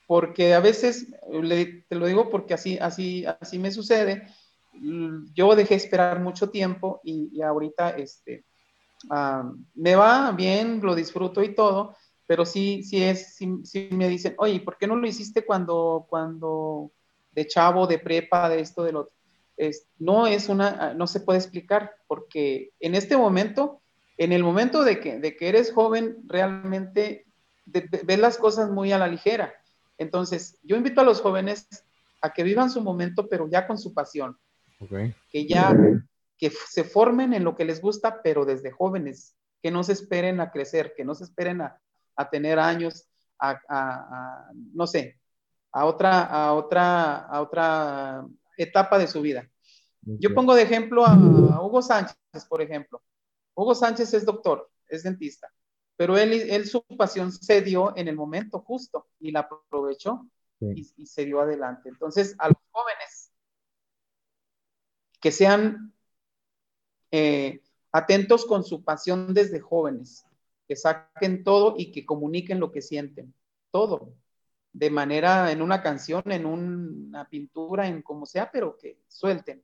porque 0.08 0.54
a 0.54 0.60
veces, 0.60 1.08
le, 1.30 1.84
te 1.88 1.96
lo 1.96 2.06
digo 2.06 2.30
porque 2.30 2.54
así, 2.54 2.78
así, 2.80 3.26
así 3.26 3.60
me 3.60 3.72
sucede, 3.72 4.28
yo 5.34 5.56
dejé 5.56 5.76
esperar 5.76 6.20
mucho 6.20 6.50
tiempo 6.50 7.00
y, 7.04 7.30
y 7.32 7.42
ahorita, 7.42 7.92
este, 7.92 8.44
uh, 9.10 9.56
me 9.76 9.96
va 9.96 10.32
bien, 10.32 10.82
lo 10.82 10.96
disfruto 10.96 11.44
y 11.44 11.54
todo, 11.54 11.96
pero 12.26 12.46
sí, 12.46 12.84
sí 12.84 13.04
es, 13.04 13.36
sí, 13.36 13.60
sí, 13.64 13.90
me 13.92 14.10
dicen, 14.10 14.36
oye, 14.38 14.60
¿por 14.60 14.78
qué 14.78 14.88
no 14.88 14.96
lo 14.96 15.08
hiciste 15.08 15.46
cuando, 15.46 16.06
cuando 16.10 16.92
de 17.32 17.48
chavo, 17.48 17.86
de 17.88 18.00
prepa, 18.00 18.50
de 18.50 18.62
esto, 18.62 18.84
del 18.84 18.96
otro? 18.98 19.14
Es, 19.56 19.88
no 20.00 20.26
es 20.26 20.50
una, 20.50 20.94
no 20.96 21.06
se 21.06 21.20
puede 21.20 21.40
explicar, 21.40 21.92
porque 22.08 22.72
en 22.80 22.96
este 22.96 23.18
momento, 23.18 23.82
en 24.18 24.32
el 24.32 24.44
momento 24.44 24.84
de 24.84 25.00
que, 25.00 25.20
de 25.20 25.36
que 25.36 25.50
eres 25.50 25.72
joven, 25.72 26.18
realmente 26.26 27.26
ves 27.66 28.20
las 28.20 28.38
cosas 28.38 28.70
muy 28.70 28.92
a 28.92 28.98
la 28.98 29.08
ligera. 29.08 29.54
Entonces, 29.98 30.58
yo 30.64 30.76
invito 30.76 31.02
a 31.02 31.04
los 31.04 31.22
jóvenes 31.22 31.68
a 32.22 32.34
que 32.34 32.44
vivan 32.44 32.70
su 32.70 32.82
momento, 32.82 33.28
pero 33.30 33.48
ya 33.48 33.68
con 33.68 33.78
su 33.78 33.94
pasión. 33.94 34.38
Okay. 34.80 35.14
Que 35.30 35.48
ya, 35.48 35.74
que 36.38 36.50
se 36.50 36.84
formen 36.84 37.34
en 37.34 37.44
lo 37.44 37.56
que 37.56 37.66
les 37.66 37.82
gusta, 37.82 38.22
pero 38.22 38.46
desde 38.46 38.72
jóvenes, 38.72 39.36
que 39.62 39.72
no 39.72 39.84
se 39.84 39.94
esperen 39.94 40.42
a 40.42 40.52
crecer, 40.52 40.94
que 40.96 41.06
no 41.06 41.16
se 41.16 41.24
esperen 41.24 41.62
a, 41.62 41.80
tener 42.32 42.60
años, 42.60 43.08
a, 43.40 44.50
no 44.74 44.88
sé, 44.88 45.20
a 45.72 45.86
otra, 45.86 46.24
a 46.24 46.54
otra, 46.54 47.16
a 47.26 47.42
otra 47.42 48.26
etapa 48.58 48.98
de 48.98 49.08
su 49.08 49.22
vida. 49.22 49.50
Yo 50.02 50.34
pongo 50.34 50.54
de 50.54 50.64
ejemplo 50.64 51.06
a, 51.06 51.16
Hugo 51.16 51.82
Sánchez, 51.82 52.16
por 52.48 52.62
ejemplo. 52.62 53.02
Hugo 53.56 53.74
Sánchez 53.74 54.14
es 54.14 54.26
doctor, 54.26 54.70
es 54.88 55.04
dentista, 55.04 55.52
pero 55.96 56.18
él, 56.18 56.34
él 56.34 56.68
su 56.68 56.84
pasión 56.98 57.32
se 57.32 57.62
dio 57.62 57.96
en 57.96 58.08
el 58.08 58.16
momento 58.16 58.60
justo 58.60 59.08
y 59.20 59.32
la 59.32 59.42
aprovechó 59.42 60.28
y, 60.60 61.06
se 61.06 61.26
dio 61.26 61.42
adelante. 61.42 61.90
Entonces, 61.90 62.36
a 62.40 62.48
los 62.48 62.58
jóvenes 62.72 63.32
que 65.20 65.32
sean 65.32 65.94
eh, 67.12 67.62
atentos 67.92 68.46
con 68.46 68.64
su 68.64 68.84
pasión 68.84 69.34
desde 69.34 69.60
jóvenes, 69.60 70.26
que 70.68 70.76
saquen 70.76 71.44
todo 71.44 71.76
y 71.78 71.92
que 71.92 72.06
comuniquen 72.06 72.60
lo 72.60 72.72
que 72.72 72.82
sienten, 72.82 73.34
todo, 73.72 74.14
de 74.72 74.90
manera 74.90 75.52
en 75.52 75.62
una 75.62 75.82
canción, 75.82 76.24
en 76.32 76.46
una 76.46 77.30
pintura, 77.30 77.88
en 77.88 78.02
como 78.02 78.26
sea, 78.26 78.50
pero 78.52 78.78
que 78.78 79.00
suelten, 79.08 79.64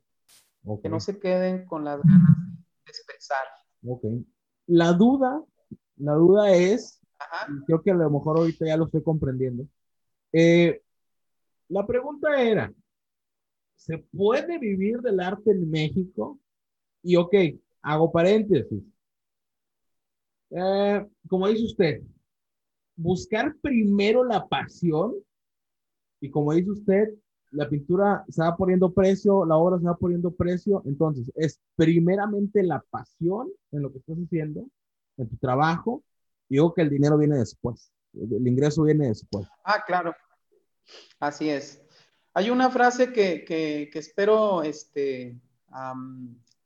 que 0.81 0.89
no 0.89 0.99
se 0.99 1.19
queden 1.19 1.65
con 1.65 1.83
las 1.83 2.01
ganas 2.03 2.37
de 2.85 2.91
expresar. 2.91 3.45
Ok. 3.85 4.03
La 4.67 4.93
duda, 4.93 5.43
la 5.99 6.13
duda 6.13 6.51
es, 6.53 6.99
creo 7.65 7.81
que 7.81 7.91
a 7.91 7.95
lo 7.95 8.09
mejor 8.09 8.37
ahorita 8.37 8.65
ya 8.65 8.77
lo 8.77 8.85
estoy 8.85 9.03
comprendiendo. 9.03 9.67
Eh, 10.31 10.81
la 11.67 11.85
pregunta 11.85 12.41
era, 12.41 12.73
¿se 13.75 13.97
puede 13.97 14.57
vivir 14.57 15.01
del 15.01 15.19
arte 15.19 15.51
en 15.51 15.69
México? 15.69 16.39
Y 17.03 17.15
ok, 17.15 17.33
hago 17.81 18.11
paréntesis. 18.11 18.83
Eh, 20.51 21.05
como 21.27 21.47
dice 21.47 21.65
usted, 21.65 22.01
buscar 22.95 23.55
primero 23.61 24.23
la 24.23 24.47
pasión 24.47 25.13
y 26.21 26.29
como 26.29 26.53
dice 26.53 26.71
usted, 26.71 27.09
la 27.51 27.67
pintura 27.69 28.23
se 28.29 28.41
va 28.41 28.55
poniendo 28.55 28.93
precio, 28.93 29.45
la 29.45 29.57
obra 29.57 29.79
se 29.79 29.85
va 29.85 29.95
poniendo 29.95 30.31
precio, 30.31 30.83
entonces 30.85 31.31
es 31.35 31.59
primeramente 31.75 32.63
la 32.63 32.83
pasión 32.89 33.49
en 33.71 33.81
lo 33.81 33.91
que 33.91 33.99
estás 33.99 34.17
haciendo, 34.17 34.67
en 35.19 35.29
tu 35.29 35.37
trabajo, 35.37 36.03
digo 36.47 36.73
que 36.73 36.81
el 36.81 36.89
dinero 36.89 37.17
viene 37.17 37.37
después, 37.37 37.91
el 38.13 38.47
ingreso 38.47 38.83
viene 38.83 39.07
después. 39.07 39.47
Ah, 39.63 39.83
claro, 39.85 40.15
así 41.19 41.49
es. 41.49 41.81
Hay 42.33 42.49
una 42.49 42.69
frase 42.69 43.11
que, 43.11 43.43
que, 43.43 43.89
que 43.91 43.99
espero, 43.99 44.63
este, 44.63 45.37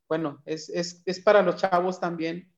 bueno, 0.08 0.42
es, 0.46 0.70
es, 0.70 1.02
es, 1.06 1.20
para 1.20 1.42
los 1.42 1.56
chavos 1.56 2.00
también. 2.00 2.52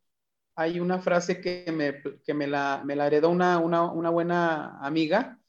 Hay 0.55 0.79
una 0.79 0.99
frase 0.99 1.41
que 1.41 1.71
me, 1.71 2.01
que 2.23 2.33
me, 2.33 2.47
la, 2.47 2.81
me 2.85 2.95
la 2.95 3.07
heredó 3.07 3.29
una, 3.29 3.59
una, 3.59 3.91
una, 3.91 4.09
buena 4.09 4.79
amiga 4.79 5.39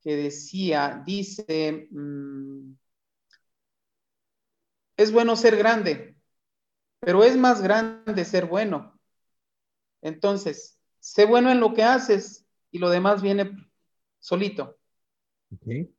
que 0.00 0.16
decía, 0.16 1.02
dice, 1.04 1.88
mm, 1.90 2.72
es 4.96 5.12
bueno 5.12 5.36
ser 5.36 5.56
grande, 5.56 6.16
pero 7.00 7.22
es 7.24 7.36
más 7.36 7.62
grande 7.62 8.24
ser 8.24 8.46
bueno. 8.46 8.97
Entonces, 10.02 10.78
sé 10.98 11.26
bueno 11.26 11.50
en 11.50 11.60
lo 11.60 11.74
que 11.74 11.82
haces 11.82 12.46
y 12.70 12.78
lo 12.78 12.90
demás 12.90 13.22
viene 13.22 13.50
solito. 14.20 14.76
Okay 15.56 15.92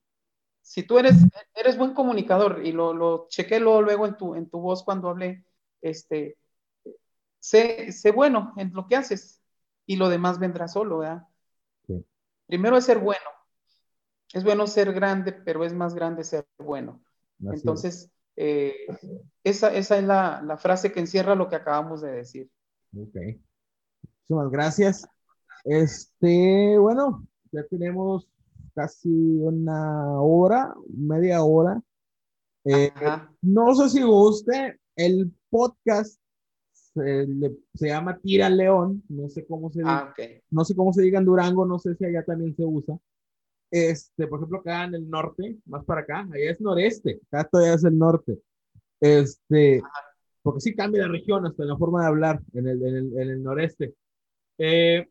si 0.70 0.84
tú 0.84 1.00
eres, 1.00 1.16
eres 1.56 1.80
buen 1.80 1.96
comunicador 1.96 2.62
y 2.64 2.72
lo, 2.72 2.94
lo 2.94 3.26
chequé 3.28 3.60
luego, 3.60 4.06
en 4.06 4.16
tu, 4.16 4.36
en 4.36 4.48
tu 4.48 4.60
voz 4.60 4.84
cuando 4.84 5.10
hablé, 5.10 5.44
este, 5.82 6.38
sé, 7.40 7.92
sé, 7.92 8.12
bueno 8.12 8.54
en 8.56 8.72
lo 8.76 8.86
que 8.86 8.96
haces 8.96 9.42
y 9.88 9.96
lo 9.96 10.10
demás 10.10 10.38
vendrá 10.38 10.68
solo, 10.68 11.00
¿verdad? 11.00 11.28
Primero 12.46 12.78
es 12.78 12.86
ser 12.86 13.00
bueno. 13.00 13.26
Es 14.32 14.44
bueno 14.44 14.68
ser 14.68 14.94
grande, 14.94 15.32
pero 15.32 15.66
es 15.66 15.74
más 15.74 15.96
grande 15.96 16.24
ser 16.24 16.46
bueno. 16.60 17.04
Entonces, 17.52 18.12
eh, 18.36 18.76
esa, 19.44 19.74
esa, 19.74 19.98
es 19.98 20.04
la, 20.04 20.40
la, 20.44 20.58
frase 20.58 20.92
que 20.92 21.00
encierra 21.00 21.34
lo 21.34 21.50
que 21.50 21.56
acabamos 21.56 22.02
de 22.02 22.12
decir. 22.12 22.52
Muchísimas 24.30 24.52
gracias. 24.52 25.08
Este, 25.64 26.78
bueno, 26.78 27.28
ya 27.52 27.64
tenemos 27.64 28.28
casi 28.76 29.10
una 29.10 30.22
hora, 30.22 30.76
media 30.88 31.42
hora. 31.44 31.82
Eh, 32.64 32.92
no 33.42 33.74
sé 33.74 33.90
si 33.90 34.04
guste, 34.04 34.80
el 34.96 35.34
podcast 35.50 36.20
se, 36.94 37.28
llama 37.74 38.20
Tira 38.20 38.50
León, 38.52 39.02
no 39.10 39.30
sé 39.30 39.48
cómo 39.48 39.72
se 39.72 39.82
ah, 39.84 40.14
no 40.52 40.64
sé 40.64 40.76
cómo 40.76 40.94
se 40.94 41.02
diga 41.02 41.18
en 41.18 41.26
Durango, 41.26 41.66
no 41.66 41.80
sé 41.80 41.96
si 41.96 42.06
allá 42.06 42.24
también 42.24 42.56
se 42.56 42.64
usa. 42.64 43.00
Este, 43.72 44.28
por 44.28 44.40
ejemplo, 44.40 44.60
acá 44.60 44.84
en 44.84 44.94
el 44.94 45.10
norte, 45.10 45.58
más 45.66 45.84
para 45.86 46.02
acá, 46.02 46.20
allá 46.20 46.52
es 46.52 46.62
noreste, 46.62 47.20
acá 47.32 47.50
todavía 47.50 47.74
es 47.74 47.84
el 47.84 47.98
norte. 47.98 48.40
Este, 49.00 49.82
porque 50.44 50.60
sí 50.60 50.76
cambia 50.76 51.02
la 51.02 51.08
región 51.08 51.48
hasta 51.48 51.66
la 51.66 51.76
forma 51.78 52.02
de 52.02 52.08
hablar 52.08 52.42
en 52.54 52.68
el, 52.68 52.84
en 52.84 52.96
el, 52.96 53.20
en 53.20 53.30
el 53.32 53.42
noreste. 53.42 53.96
Eh, 54.60 55.08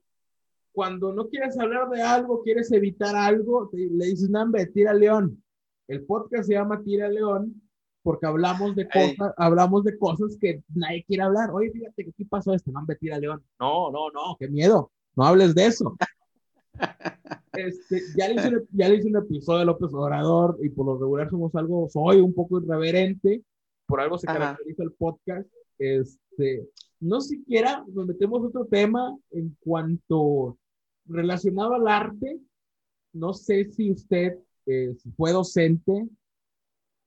cuando 0.71 1.13
no 1.13 1.29
quieres 1.29 1.59
hablar 1.59 1.89
de 1.89 2.03
algo, 2.03 2.43
quieres 2.43 2.71
evitar 2.71 3.17
algo, 3.17 3.69
le 3.73 4.07
dices, 4.07 4.31
Nambe, 4.31 4.67
tira 4.67 4.95
león. 4.95 5.43
El 5.89 6.05
podcast 6.05 6.47
se 6.47 6.53
llama 6.53 6.83
Tira 6.85 7.09
León 7.09 7.61
porque 8.03 8.27
hablamos 8.27 8.77
de 8.77 8.89
cosas, 8.89 9.35
hablamos 9.37 9.85
de 9.85 9.99
cosas 9.99 10.37
que 10.41 10.63
nadie 10.75 11.05
quiere 11.05 11.25
hablar. 11.25 11.51
Oye, 11.51 11.71
fíjate 11.71 12.05
que 12.05 12.11
aquí 12.11 12.25
pasó 12.25 12.55
esto, 12.55 12.71
Nambe, 12.71 12.97
tira 12.97 13.19
león. 13.19 13.43
No, 13.59 13.91
no, 13.91 14.11
no, 14.11 14.37
qué 14.39 14.49
miedo. 14.49 14.93
No 15.17 15.25
hables 15.25 15.55
de 15.55 15.67
eso. 15.67 15.97
Este, 17.53 18.01
ya, 18.17 18.29
le 18.29 18.35
hice 18.35 18.49
un, 18.51 18.69
ya 18.71 18.89
le 18.89 18.97
hice 18.97 19.09
un 19.09 19.17
episodio 19.17 19.59
de 19.59 19.65
López 19.65 19.93
Obrador 19.93 20.59
y 20.63 20.69
por 20.69 20.87
lo 20.87 20.97
regular 20.97 21.29
somos 21.29 21.53
algo, 21.57 21.89
soy 21.89 22.21
un 22.21 22.33
poco 22.33 22.61
irreverente, 22.61 23.43
por 23.85 24.01
algo 24.01 24.17
se 24.17 24.29
caracteriza 24.29 24.85
el 24.85 24.93
podcast. 24.93 25.49
Este, 25.77 26.69
no 27.01 27.21
siquiera 27.21 27.85
nos 27.93 28.07
metemos 28.07 28.45
otro 28.45 28.67
tema 28.67 29.17
en 29.31 29.57
cuanto 29.61 30.59
relacionado 31.07 31.75
al 31.75 31.89
arte, 31.89 32.41
no 33.13 33.33
sé 33.33 33.65
si 33.65 33.91
usted 33.91 34.39
eh, 34.67 34.95
fue 35.17 35.33
docente, 35.33 36.09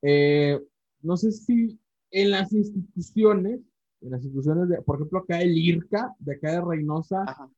eh, 0.02 0.60
no 1.02 1.18
sé 1.18 1.32
si 1.32 1.80
en 2.10 2.32
las 2.32 2.52
instituciones, 2.52 3.60
en 4.02 4.12
las 4.12 4.24
instituciones, 4.24 4.70
de, 4.70 4.82
por 4.82 4.96
ejemplo, 4.96 5.20
acá 5.20 5.42
el 5.42 5.58
IRCA, 5.58 6.16
de 6.20 6.36
acá 6.36 6.52
de 6.54 6.62
Reynosa, 6.62 7.50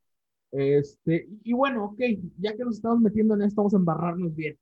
este, 0.51 1.27
y 1.43 1.53
bueno, 1.53 1.85
ok, 1.85 1.99
ya 2.37 2.55
que 2.55 2.63
nos 2.63 2.75
estamos 2.75 2.99
metiendo 2.99 3.33
en 3.33 3.41
esto, 3.43 3.61
vamos 3.61 3.73
a 3.73 3.77
embarrarnos 3.77 4.35
bien. 4.35 4.57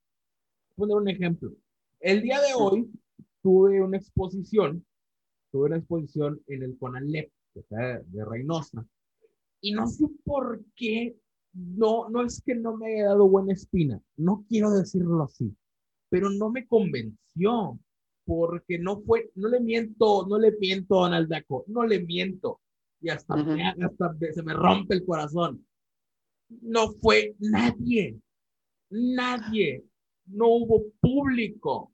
Voy 0.77 0.85
a 0.85 0.87
poner 0.87 0.97
un 0.97 1.09
ejemplo. 1.09 1.51
El 1.99 2.21
día 2.21 2.39
de 2.39 2.53
hoy 2.55 2.89
tuve 3.41 3.81
una 3.81 3.97
exposición, 3.97 4.85
tuve 5.51 5.67
una 5.67 5.77
exposición 5.77 6.41
en 6.47 6.63
el 6.63 6.77
CONALEP, 6.77 7.31
de, 7.53 8.03
de 8.05 8.25
Reynosa, 8.25 8.85
y 9.61 9.73
no 9.73 9.87
sé 9.87 10.05
por 10.23 10.63
qué 10.75 11.15
no, 11.53 12.09
no 12.09 12.23
es 12.23 12.41
que 12.41 12.55
no 12.55 12.77
me 12.77 12.93
haya 12.93 13.09
dado 13.09 13.27
buena 13.27 13.53
espina, 13.53 14.01
no 14.17 14.45
quiero 14.47 14.71
decirlo 14.71 15.23
así, 15.23 15.55
pero 16.09 16.29
no 16.29 16.49
me 16.49 16.65
convenció, 16.67 17.79
porque 18.25 18.79
no 18.79 19.01
fue, 19.01 19.31
no 19.35 19.49
le 19.49 19.59
miento, 19.59 20.25
no 20.27 20.37
le 20.37 20.51
miento 20.57 20.99
a 20.99 21.09
Donald 21.09 21.29
Daco, 21.29 21.65
no 21.67 21.85
le 21.85 22.01
miento, 22.01 22.61
y 23.01 23.09
hasta, 23.09 23.33
hasta 23.33 24.15
se 24.33 24.43
me 24.43 24.53
rompe 24.53 24.95
el 24.95 25.05
corazón. 25.05 25.65
No 26.61 26.91
fue 26.91 27.35
nadie, 27.39 28.19
nadie, 28.89 29.83
no 30.25 30.47
hubo 30.47 30.83
público. 30.99 31.93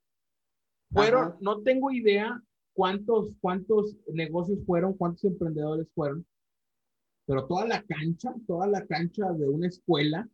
Fueron, 0.91 1.36
no 1.41 1.62
tengo 1.62 1.91
idea 1.91 2.41
cuántos, 2.78 3.32
cuántos 3.42 3.98
negocios 4.13 4.60
fueron, 4.63 4.94
cuántos 4.94 5.24
emprendedores 5.24 5.88
fueron, 5.96 6.24
pero 7.26 7.48
toda 7.48 7.66
la 7.68 7.82
cancha, 7.82 8.36
toda 8.46 8.68
la 8.68 8.86
cancha 8.86 9.32
de 9.34 9.50
una 9.50 9.68
escuela, 9.68 10.30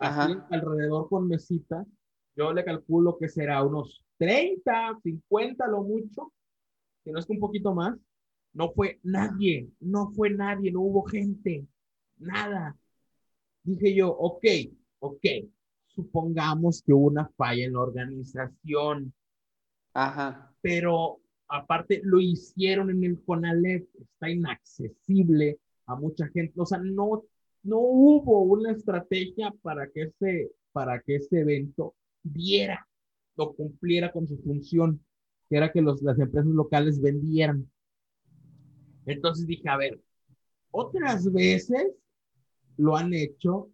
así 0.00 0.36
alrededor 0.50 1.08
con 1.08 1.28
mesitas, 1.28 1.86
yo 2.34 2.52
le 2.52 2.64
calculo 2.64 3.16
que 3.18 3.28
será 3.28 3.62
unos 3.62 4.04
30, 4.18 4.98
50 5.00 5.68
lo 5.68 5.84
mucho, 5.84 6.32
si 7.04 7.12
no 7.12 7.20
es 7.20 7.26
que 7.26 7.34
un 7.34 7.40
poquito 7.40 7.72
más. 7.72 7.96
No 8.52 8.72
fue 8.72 8.98
nadie, 9.04 9.70
no 9.78 10.10
fue 10.10 10.30
nadie, 10.30 10.72
no 10.72 10.80
hubo 10.80 11.04
gente, 11.04 11.68
nada. 12.18 12.76
Dije 13.62 13.94
yo, 13.94 14.10
ok, 14.10 14.44
ok, 14.98 15.24
supongamos 15.86 16.82
que 16.82 16.92
hubo 16.92 17.06
una 17.06 17.28
falla 17.36 17.64
en 17.64 17.74
la 17.74 17.80
organización. 17.80 19.14
Ajá. 19.94 20.52
Pero 20.60 21.20
aparte 21.50 22.00
lo 22.04 22.20
hicieron 22.20 22.90
en 22.90 23.04
el 23.04 23.22
CONALEP, 23.22 23.88
está 24.00 24.30
inaccesible 24.30 25.58
a 25.86 25.96
mucha 25.96 26.28
gente, 26.28 26.54
o 26.60 26.66
sea, 26.66 26.78
no, 26.78 27.24
no 27.64 27.78
hubo 27.78 28.42
una 28.42 28.72
estrategia 28.72 29.52
para 29.62 29.88
que 29.90 30.02
ese, 30.02 30.52
para 30.72 31.00
que 31.00 31.16
ese 31.16 31.40
evento 31.40 31.94
diera 32.22 32.86
o 33.36 33.54
cumpliera 33.54 34.12
con 34.12 34.28
su 34.28 34.38
función, 34.38 35.04
que 35.48 35.56
era 35.56 35.72
que 35.72 35.82
los, 35.82 36.02
las 36.02 36.18
empresas 36.18 36.50
locales 36.50 37.00
vendieran. 37.00 37.68
Entonces 39.06 39.46
dije, 39.46 39.68
a 39.68 39.76
ver, 39.76 40.00
Otras 40.70 41.32
veces 41.32 41.86
lo 42.76 42.96
han 42.96 43.12
hecho 43.14 43.70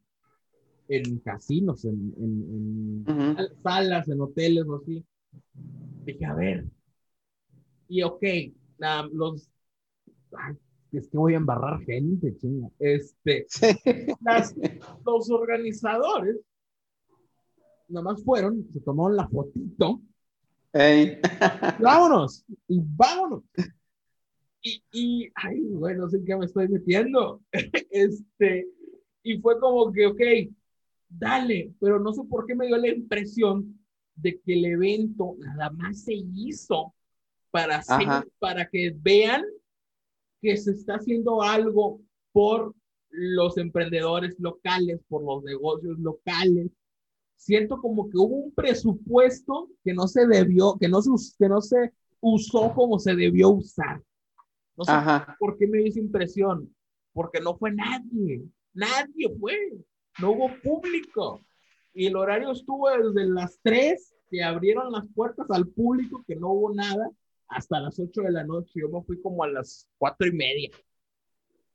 en 0.88 1.18
casinos, 1.20 1.84
en, 1.84 2.14
en, 2.18 3.04
salas, 3.62 4.08
en 4.08 4.20
hoteles 4.20 4.66
o 4.66 4.76
así. 4.76 5.04
Dije, 6.04 6.24
a 6.24 6.34
ver. 6.34 6.64
Y 7.88 8.02
ok, 8.02 8.22
los. 9.12 9.50
es 10.92 11.08
que 11.08 11.18
voy 11.18 11.34
a 11.34 11.38
embarrar 11.38 11.80
gente, 11.84 12.36
chinga. 12.36 12.68
Este. 12.78 13.46
los 15.04 15.30
organizadores 15.30 16.36
nomás 17.88 18.22
fueron, 18.24 18.66
se 18.72 18.80
tomaron 18.80 19.16
la 19.16 19.28
fotito. 19.28 20.00
vámonos, 21.80 22.44
y 22.68 22.80
vámonos. 22.82 23.42
Y, 24.60 24.82
y, 24.92 25.28
ay, 25.34 25.60
bueno, 25.60 26.02
no 26.02 26.10
sé 26.10 26.22
qué 26.24 26.36
me 26.36 26.46
estoy 26.46 26.68
metiendo. 26.68 27.40
este, 27.90 28.68
y 29.22 29.38
fue 29.38 29.58
como 29.60 29.92
que, 29.92 30.06
ok, 30.06 30.20
dale, 31.08 31.72
pero 31.80 31.98
no 31.98 32.12
sé 32.12 32.22
por 32.24 32.46
qué 32.46 32.54
me 32.54 32.66
dio 32.66 32.76
la 32.76 32.88
impresión 32.88 33.78
de 34.16 34.40
que 34.40 34.54
el 34.54 34.64
evento 34.64 35.36
nada 35.38 35.70
más 35.70 36.02
se 36.02 36.14
hizo 36.14 36.94
para, 37.56 38.26
para 38.38 38.68
que 38.68 38.94
vean 38.94 39.42
que 40.42 40.56
se 40.56 40.72
está 40.72 40.96
haciendo 40.96 41.42
algo 41.42 42.00
por 42.32 42.74
los 43.08 43.56
emprendedores 43.56 44.38
locales, 44.38 45.00
por 45.08 45.24
los 45.24 45.42
negocios 45.42 45.98
locales. 45.98 46.70
Siento 47.36 47.78
como 47.80 48.10
que 48.10 48.18
hubo 48.18 48.36
un 48.36 48.52
presupuesto 48.52 49.70
que 49.82 49.94
no 49.94 50.06
se 50.06 50.26
debió, 50.26 50.76
que 50.78 50.88
no 50.88 51.00
se, 51.00 51.10
que 51.38 51.48
no 51.48 51.60
se 51.62 51.92
usó 52.20 52.74
como 52.74 52.98
se 52.98 53.14
debió 53.14 53.50
usar. 53.50 54.02
No 54.76 54.84
sé 54.84 54.92
por 55.38 55.56
qué 55.56 55.66
me 55.66 55.78
dio 55.78 55.88
esa 55.88 56.00
impresión, 56.00 56.74
porque 57.14 57.40
no 57.40 57.56
fue 57.56 57.72
nadie, 57.72 58.44
nadie 58.74 59.34
fue 59.40 59.56
no 60.18 60.32
hubo 60.32 60.50
público. 60.62 61.44
Y 61.94 62.06
el 62.06 62.16
horario 62.16 62.52
estuvo 62.52 62.90
desde 62.90 63.26
las 63.30 63.58
3 63.62 64.14
que 64.30 64.42
abrieron 64.42 64.92
las 64.92 65.06
puertas 65.14 65.46
al 65.50 65.68
público, 65.68 66.22
que 66.26 66.36
no 66.36 66.50
hubo 66.50 66.74
nada, 66.74 67.10
hasta 67.48 67.80
las 67.80 67.98
8 67.98 68.22
de 68.22 68.32
la 68.32 68.44
noche. 68.44 68.80
Yo 68.80 68.88
me 68.88 69.02
fui 69.02 69.20
como 69.20 69.44
a 69.44 69.48
las 69.48 69.88
4 69.98 70.28
y 70.28 70.32
media. 70.32 70.70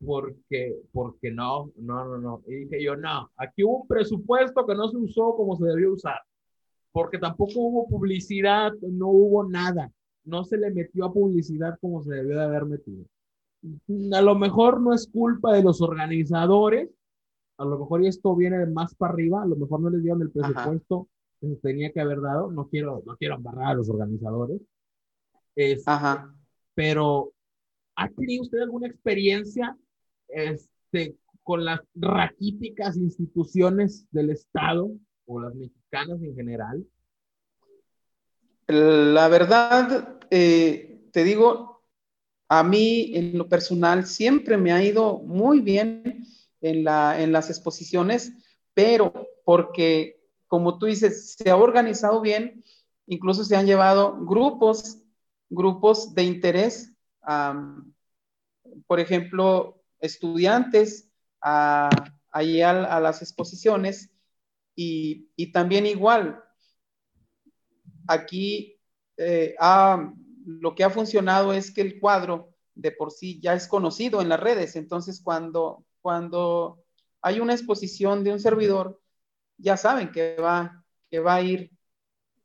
Porque, 0.04 0.76
porque 0.92 1.32
no, 1.32 1.72
no, 1.76 2.06
no, 2.06 2.18
no. 2.18 2.42
Y 2.48 2.56
dije 2.66 2.84
yo, 2.84 2.96
no, 2.96 3.30
aquí 3.38 3.64
hubo 3.64 3.82
un 3.82 3.88
presupuesto 3.88 4.66
que 4.66 4.76
no 4.76 4.90
se 4.90 4.98
usó 4.98 5.36
como 5.36 5.56
se 5.58 5.66
debió 5.66 5.94
usar. 5.94 6.20
Porque 6.92 7.20
tampoco 7.20 7.54
hubo 7.56 7.88
publicidad, 7.88 8.74
no 8.82 9.10
hubo 9.10 9.48
nada. 9.48 9.92
No 10.24 10.44
se 10.44 10.58
le 10.58 10.72
metió 10.72 11.06
a 11.06 11.14
publicidad 11.14 11.78
como 11.80 12.02
se 12.04 12.14
debió 12.14 12.38
de 12.38 12.44
haber 12.44 12.66
metido. 12.66 13.06
A 14.14 14.22
lo 14.22 14.36
mejor 14.36 14.82
no 14.82 14.94
es 14.94 15.08
culpa 15.08 15.54
de 15.54 15.64
los 15.64 15.82
organizadores, 15.82 16.90
a 17.58 17.66
lo 17.66 17.78
mejor 17.78 18.04
esto 18.04 18.36
viene 18.36 18.66
más 18.66 18.96
para 18.96 19.14
arriba, 19.14 19.44
a 19.44 19.46
lo 19.46 19.56
mejor 19.56 19.82
no 19.82 19.90
les 19.92 20.02
dieron 20.02 20.22
el 20.24 20.32
presupuesto 20.32 21.08
que 21.40 21.48
se 21.48 21.56
tenía 21.58 21.92
que 21.92 22.02
haber 22.02 22.20
dado, 22.20 22.52
no 22.52 22.68
quiero, 22.68 23.04
no 23.06 23.16
quiero 23.18 23.36
embarrar 23.36 23.68
a 23.68 23.74
los 23.76 23.88
organizadores, 23.88 24.60
este, 25.56 25.90
Ajá. 25.90 26.34
pero 26.74 27.34
¿ha 27.96 28.10
tenido 28.10 28.44
usted 28.44 28.60
alguna 28.60 28.88
experiencia 28.88 29.78
este, 30.28 31.16
con 31.44 31.66
las 31.66 31.82
raquíticas 31.96 32.98
instituciones 32.98 34.06
del 34.12 34.30
Estado 34.32 34.92
o 35.26 35.40
las 35.42 35.54
mexicanas 35.56 36.22
en 36.22 36.36
general? 36.36 36.86
La 38.68 39.28
verdad, 39.28 40.20
eh, 40.30 41.10
te 41.12 41.24
digo, 41.24 41.84
a 42.48 42.64
mí 42.64 43.12
en 43.16 43.38
lo 43.38 43.50
personal 43.50 44.06
siempre 44.06 44.58
me 44.58 44.72
ha 44.72 44.84
ido 44.84 45.20
muy 45.20 45.60
bien 45.60 46.26
en, 46.62 46.84
la, 46.84 47.22
en 47.22 47.32
las 47.32 47.50
exposiciones, 47.50 48.34
pero 48.74 49.28
porque, 49.44 50.22
como 50.48 50.78
tú 50.78 50.86
dices, 50.86 51.36
se 51.38 51.50
ha 51.50 51.58
organizado 51.58 52.22
bien, 52.22 52.64
incluso 53.08 53.44
se 53.44 53.56
han 53.56 53.66
llevado 53.66 54.18
grupos, 54.26 55.01
grupos 55.52 56.16
de 56.16 56.24
interés, 56.24 56.92
por 58.88 59.00
ejemplo, 59.00 59.84
estudiantes 60.00 61.12
a, 61.42 61.90
allí 62.32 62.64
a, 62.64 63.00
las 63.00 63.22
exposiciones 63.22 64.12
y, 64.76 65.30
y, 65.36 65.52
también 65.52 65.86
igual, 65.86 66.44
aquí 68.08 68.80
eh, 69.18 69.56
lo 70.46 70.74
que 70.74 70.84
ha 70.84 70.90
funcionado 70.90 71.54
es 71.54 71.72
que 71.72 71.82
el 71.82 72.00
cuadro 72.00 72.56
de 72.74 72.92
por 72.92 73.12
sí 73.12 73.40
ya 73.40 73.54
es 73.54 73.68
conocido 73.68 74.22
en 74.22 74.30
las 74.30 74.40
redes, 74.40 74.76
entonces 74.76 75.22
cuando 75.22 75.86
cuando 76.02 76.84
hay 77.22 77.40
una 77.40 77.54
exposición 77.54 78.24
de 78.24 78.32
un 78.32 78.40
servidor, 78.40 79.00
ya 79.58 79.78
saben 79.78 80.12
que 80.12 80.36
va, 80.36 80.84
que 81.10 81.20
va 81.20 81.36
a 81.36 81.42
ir 81.42 81.72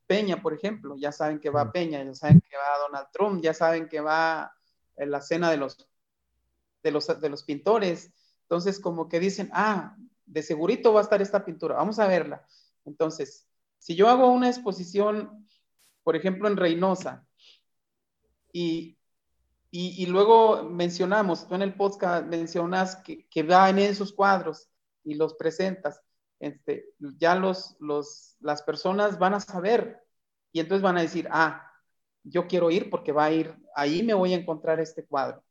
Peña, 0.06 0.42
por 0.42 0.54
ejemplo, 0.54 0.96
ya 0.96 1.12
saben 1.12 1.40
que 1.40 1.50
va 1.50 1.72
Peña, 1.72 2.02
ya 2.02 2.14
saben 2.14 2.40
que 2.40 2.56
va 2.56 2.86
Donald 2.86 3.08
Trump, 3.12 3.42
ya 3.42 3.54
saben 3.54 3.88
que 3.88 4.00
va 4.00 4.52
en 4.96 5.10
la 5.10 5.20
cena 5.20 5.50
de 5.50 5.56
los, 5.56 5.88
de 6.82 6.90
los, 6.90 7.20
de 7.20 7.28
los 7.28 7.42
pintores. 7.44 8.12
Entonces, 8.42 8.80
como 8.80 9.08
que 9.08 9.20
dicen, 9.20 9.50
ah, 9.52 9.96
de 10.24 10.42
segurito 10.42 10.92
va 10.92 11.00
a 11.00 11.02
estar 11.04 11.20
esta 11.20 11.44
pintura, 11.44 11.76
vamos 11.76 11.98
a 11.98 12.06
verla. 12.06 12.46
Entonces, 12.84 13.48
si 13.78 13.94
yo 13.96 14.08
hago 14.08 14.30
una 14.30 14.48
exposición, 14.48 15.46
por 16.02 16.16
ejemplo, 16.16 16.48
en 16.48 16.56
Reynosa, 16.56 17.26
y 18.52 18.96
y, 19.78 20.06
luego 20.06 20.62
mencionamos, 20.62 21.46
tú 21.46 21.54
en 21.54 21.60
el 21.60 21.74
podcast 21.74 22.26
mencionas 22.26 22.96
que, 22.96 23.26
que 23.28 23.42
van 23.42 23.78
en 23.78 23.90
esos 23.90 24.10
cuadros 24.10 24.70
y 25.04 25.14
los 25.14 25.34
presentas. 25.34 26.00
Este, 26.38 26.86
ya 27.18 27.34
los, 27.34 27.76
los, 27.80 28.36
las 28.40 28.62
personas 28.62 29.18
van 29.18 29.34
a 29.34 29.40
saber 29.40 30.02
y 30.52 30.60
entonces 30.60 30.82
van 30.82 30.98
a 30.98 31.02
decir, 31.02 31.28
ah, 31.30 31.70
yo 32.22 32.46
quiero 32.46 32.70
ir 32.70 32.90
porque 32.90 33.12
va 33.12 33.24
a 33.26 33.32
ir, 33.32 33.54
ahí 33.74 34.02
me 34.02 34.14
voy 34.14 34.34
a 34.34 34.36
encontrar 34.36 34.80
este 34.80 35.04
cuadro. 35.04 35.42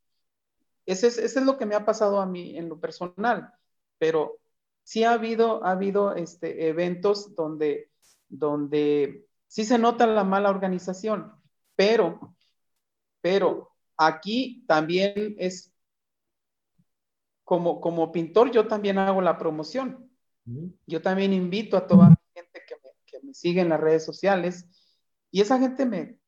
Ese 0.85 1.07
es, 1.07 1.17
ese 1.17 1.39
es 1.39 1.45
lo 1.45 1.57
que 1.57 1.65
me 1.65 1.75
ha 1.75 1.85
pasado 1.85 2.19
a 2.19 2.25
mí 2.25 2.57
en 2.57 2.69
lo 2.69 2.79
personal, 2.79 3.53
pero 3.97 4.39
sí 4.83 5.03
ha 5.03 5.13
habido, 5.13 5.63
ha 5.65 5.71
habido 5.71 6.15
este, 6.15 6.67
eventos 6.67 7.35
donde, 7.35 7.91
donde 8.27 9.25
sí 9.47 9.65
se 9.65 9.79
nota 9.79 10.05
la 10.05 10.23
mala 10.23 10.49
organización, 10.49 11.33
pero, 11.75 12.35
pero 13.21 13.71
aquí 13.97 14.63
también 14.67 15.35
es, 15.39 15.73
como, 17.45 17.79
como 17.79 18.11
pintor, 18.11 18.51
yo 18.51 18.67
también 18.67 18.97
hago 18.97 19.21
la 19.21 19.37
promoción. 19.37 20.04
Yo 20.85 21.01
también 21.01 21.33
invito 21.33 21.75
a 21.75 21.87
toda 21.87 22.09
la 22.09 22.19
gente 22.33 22.61
que 22.67 22.75
me, 22.75 22.89
que 23.05 23.25
me 23.25 23.33
sigue 23.33 23.61
en 23.61 23.69
las 23.69 23.79
redes 23.79 24.05
sociales 24.05 24.65
y 25.31 25.41
esa 25.41 25.59
gente 25.59 25.85
me, 25.85 26.19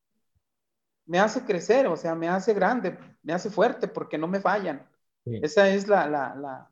me 1.06 1.20
hace 1.20 1.46
crecer, 1.46 1.88
o 1.88 1.96
sea, 1.96 2.16
me 2.16 2.28
hace 2.28 2.54
grande, 2.54 2.98
me 3.22 3.34
hace 3.34 3.50
fuerte 3.50 3.88
porque 3.88 4.18
no 4.18 4.28
me 4.28 4.40
fallan. 4.40 4.90
Esa 5.26 5.70
es 5.70 5.88
la, 5.88 6.08
la, 6.08 6.36
la, 6.36 6.70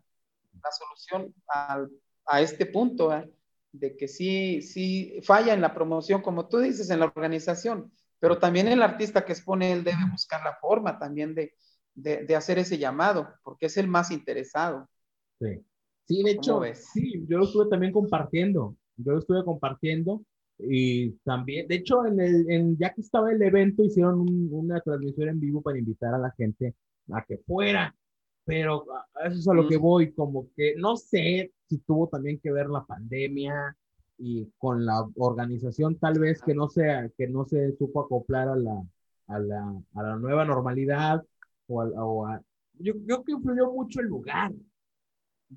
la 0.64 0.72
solución 0.72 1.34
al, 1.48 1.92
a 2.26 2.42
este 2.42 2.66
punto, 2.66 3.14
¿eh? 3.14 3.30
de 3.74 3.98
que 3.98 4.08
sí, 4.08 4.62
sí 4.62 5.20
falla 5.24 5.54
en 5.54 5.62
la 5.62 5.74
promoción, 5.74 6.22
como 6.22 6.48
tú 6.48 6.60
dices, 6.60 6.90
en 6.90 7.02
la 7.02 7.06
organización 7.06 7.92
pero 8.26 8.40
también 8.40 8.68
el 8.68 8.82
artista 8.82 9.24
que 9.24 9.34
expone, 9.34 9.72
él 9.72 9.84
debe 9.84 10.04
buscar 10.10 10.44
la 10.44 10.56
forma 10.56 10.98
también 10.98 11.36
de, 11.36 11.54
de, 11.94 12.36
hacer 12.36 12.58
ese 12.58 12.78
llamado, 12.80 13.36
porque 13.44 13.68
es 13.68 13.78
el 13.78 13.88
más 13.88 14.10
interesado. 14.10 14.90
Sí, 15.40 15.64
sí 16.06 16.24
de 16.24 16.32
hecho, 16.32 16.62
sí, 16.74 17.26
yo 17.28 17.40
lo 17.40 17.46
estuve 17.46 17.70
también 17.70 17.92
compartiendo, 17.92 18.76
yo 18.98 19.12
lo 19.14 19.20
estuve 19.20 19.44
compartiendo 19.44 20.24
y 20.58 21.12
también, 21.24 21.68
de 21.68 21.76
hecho, 21.76 22.06
en 22.06 22.20
el, 22.20 22.50
en, 22.50 22.78
ya 22.78 22.94
que 22.94 23.02
estaba 23.02 23.32
el 23.32 23.42
evento, 23.42 23.84
hicieron 23.84 24.26
una 24.52 24.80
transmisión 24.80 25.30
en 25.30 25.40
vivo 25.40 25.62
para 25.62 25.78
invitar 25.78 26.14
a 26.14 26.18
la 26.18 26.32
gente 26.32 26.76
a 27.12 27.24
que 27.26 27.38
fuera, 27.40 27.94
pero 28.46 28.86
eso 29.26 29.40
es 29.40 29.48
a 29.48 29.54
lo 29.54 29.68
que 29.68 29.78
voy, 29.78 30.14
como 30.14 30.48
que 30.56 30.76
no 30.78 30.96
sé 30.96 31.52
si 31.68 31.80
tuvo 31.80 32.08
también 32.08 32.40
que 32.40 32.52
ver 32.52 32.70
la 32.70 32.86
pandemia, 32.86 33.76
y 34.18 34.48
con 34.58 34.86
la 34.86 35.06
organización 35.18 35.98
tal 35.98 36.20
vez 36.20 36.42
que 36.42 36.54
no 36.54 36.70
sea 36.70 37.10
que 37.18 37.28
no 37.28 37.46
se 37.46 37.76
supo 37.78 38.02
acoplar 38.02 38.48
a 38.50 38.56
la, 38.56 38.84
a 39.28 39.40
la, 39.40 39.82
a 39.94 40.04
la 40.04 40.16
nueva 40.16 40.46
normalidad 40.46 41.24
o 41.68 41.84
o 41.84 42.40
yo, 42.78 42.94
creo 43.06 43.24
que 43.24 43.32
influyó 43.32 43.72
mucho 43.72 44.02
el 44.02 44.08
lugar 44.08 44.52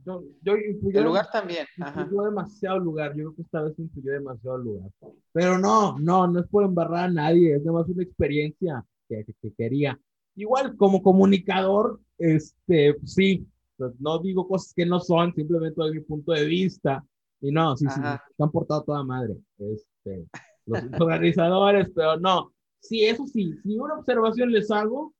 yo, 0.04 0.22
yo 0.42 0.54
el 0.54 1.04
lugar 1.04 1.28
también 1.32 1.66
influyó 1.76 2.24
demasiado 2.24 2.78
lugar 2.78 3.10
yo 3.10 3.24
creo 3.24 3.34
que 3.36 3.42
esta 3.42 3.62
vez 3.62 3.78
influyó 3.78 4.12
demasiado 4.12 4.58
lugar 4.58 4.90
pero 5.32 5.58
no 5.58 5.98
no 5.98 6.26
no 6.26 6.40
es 6.40 6.46
por 6.48 6.64
embarrar 6.64 7.04
a 7.04 7.12
nadie 7.12 7.56
es 7.56 7.64
más 7.64 7.88
una 7.88 8.02
experiencia 8.02 8.84
que, 9.08 9.24
que, 9.40 9.52
quería 9.54 9.98
igual 10.36 10.76
como 10.76 11.02
comunicador 11.02 12.00
este 12.18 12.96
sí 13.04 13.46
pues, 13.76 13.92
no 13.98 14.18
digo 14.18 14.46
cosas 14.46 14.74
que 14.74 14.84
no 14.84 15.00
son 15.00 15.34
simplemente 15.34 15.82
de 15.82 15.92
mi 15.92 16.00
punto 16.00 16.32
de 16.32 16.44
vista 16.44 17.04
y 17.40 17.52
no, 17.52 17.76
sí, 17.76 17.86
sí, 17.88 18.00
se 18.00 18.42
han 18.42 18.50
portado 18.50 18.82
toda 18.82 19.04
madre. 19.04 19.36
Este, 19.58 20.26
los 20.66 20.80
organizadores, 21.00 21.88
pero 21.94 22.18
no. 22.18 22.52
Sí, 22.80 23.04
eso 23.04 23.26
sí, 23.26 23.54
si 23.62 23.78
una 23.78 23.94
observación 23.94 24.52
les 24.52 24.70
hago, 24.70 25.14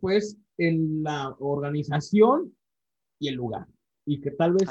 pues 0.00 0.36
en 0.58 1.02
la 1.02 1.34
organización 1.38 2.54
y 3.18 3.28
el 3.28 3.36
lugar. 3.36 3.66
Y 4.04 4.20
que 4.20 4.32
tal 4.32 4.54
vez, 4.54 4.68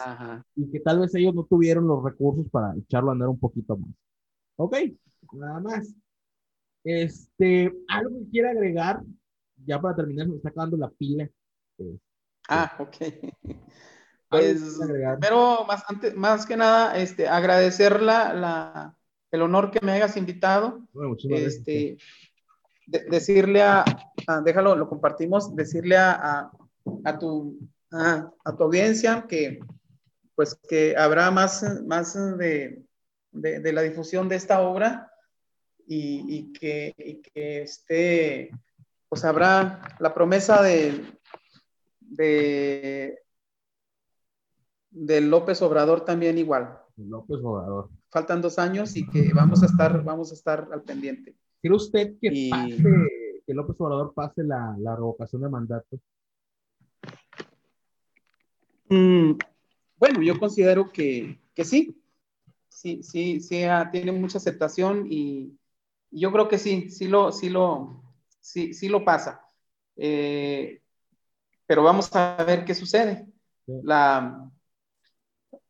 y 0.56 0.70
que 0.70 0.80
tal 0.82 1.00
vez 1.00 1.16
ellos 1.16 1.34
no 1.34 1.46
tuvieron 1.46 1.88
los 1.88 2.04
recursos 2.04 2.46
para 2.52 2.76
echarlo 2.76 3.10
a 3.10 3.14
andar 3.14 3.30
un 3.30 3.40
poquito 3.40 3.78
más. 3.78 3.90
Ok, 4.58 4.76
nada 5.34 5.60
más. 5.60 5.94
Este, 6.84 7.72
algo 7.88 8.20
que 8.20 8.30
quiera 8.32 8.52
agregar, 8.52 9.02
ya 9.66 9.80
para 9.80 9.96
terminar, 9.96 10.26
se 10.26 10.32
me 10.32 10.38
está 10.38 10.50
acabando 10.50 10.78
la 10.78 10.90
pila. 10.90 11.30
Este, 11.78 12.00
ah, 12.50 12.76
ok. 12.80 12.96
Pues, 14.32 14.80
pero 15.20 15.66
más, 15.66 15.84
antes, 15.90 16.16
más 16.16 16.46
que 16.46 16.56
nada, 16.56 16.98
este, 16.98 17.28
agradecer 17.28 18.02
la, 18.02 18.96
el 19.30 19.42
honor 19.42 19.72
que 19.72 19.86
me 19.86 19.92
hayas 19.92 20.16
invitado. 20.16 20.88
este, 21.30 21.98
decirle 22.88 23.62
a, 23.62 23.84
déjalo, 24.46 24.78
lo 24.78 24.88
compartimos, 24.88 25.54
decirle 25.54 25.98
a, 25.98 26.50
a, 27.04 27.20
tu, 27.20 27.60
a, 27.92 28.32
tu 28.58 28.64
audiencia 28.64 29.26
que, 29.28 29.60
pues, 30.36 30.56
que 30.68 30.96
habrá 30.96 31.30
más, 31.32 31.64
más 31.86 32.14
de, 32.38 32.84
de, 33.32 33.74
la 33.74 33.82
difusión 33.82 34.30
de 34.30 34.36
esta 34.36 34.62
obra 34.62 35.12
y, 35.88 36.38
y 36.38 36.54
que, 36.54 36.94
y 36.98 37.22
que 37.22 37.64
este, 37.64 38.52
pues 39.10 39.26
habrá 39.26 39.82
la 40.00 40.14
promesa 40.14 40.62
de, 40.62 41.06
de, 42.00 43.20
de 44.90 45.22
López 45.22 45.62
Obrador 45.62 46.06
también 46.06 46.38
igual. 46.38 46.78
López 46.98 47.40
Obrador. 47.44 47.90
Faltan 48.10 48.42
dos 48.42 48.60
años 48.60 48.96
y 48.96 49.08
que 49.08 49.32
vamos 49.34 49.64
a 49.64 49.66
estar, 49.66 50.04
vamos 50.04 50.32
a 50.32 50.36
estar 50.36 50.68
al 50.72 50.84
pendiente. 50.84 51.36
¿Cree 51.62 51.76
usted 51.76 52.16
que, 52.20 52.50
pase, 52.50 53.44
que 53.46 53.54
López 53.54 53.76
Obrador 53.80 54.14
pase 54.14 54.44
la, 54.44 54.76
la 54.80 54.96
revocación 54.96 55.42
de 55.42 55.50
mandato? 55.50 55.98
Mm, 58.92 59.38
bueno, 59.96 60.22
yo 60.22 60.38
considero 60.38 60.92
que, 60.92 61.40
que, 61.56 61.64
sí. 61.64 61.98
Sí, 62.68 63.02
sí, 63.04 63.40
sí, 63.40 63.64
ah, 63.64 63.90
tiene 63.90 64.12
mucha 64.12 64.38
aceptación 64.38 65.08
y 65.10 65.58
yo 66.10 66.32
creo 66.32 66.50
que 66.50 66.58
sí, 66.58 66.90
sí 66.90 67.08
lo, 67.08 67.32
sí 67.32 67.50
lo, 67.50 68.04
sí, 68.42 68.74
sí 68.74 68.90
lo 68.90 69.06
pasa. 69.06 69.46
Eh, 69.96 70.82
pero 71.66 71.84
vamos 71.84 72.14
a 72.16 72.44
ver 72.44 72.66
qué 72.66 72.76
sucede. 72.76 73.28
La, 73.66 74.52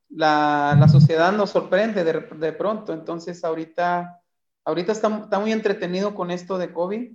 la, 0.10 0.88
sociedad 0.88 1.32
nos 1.32 1.52
sorprende 1.52 2.04
de, 2.04 2.54
pronto, 2.54 2.94
entonces 2.94 3.44
ahorita, 3.44 4.20
ahorita 4.66 4.94
está, 4.94 5.20
está, 5.20 5.40
muy 5.40 5.52
entretenido 5.52 6.16
con 6.16 6.32
esto 6.32 6.58
de 6.58 6.74
COVID, 6.74 7.12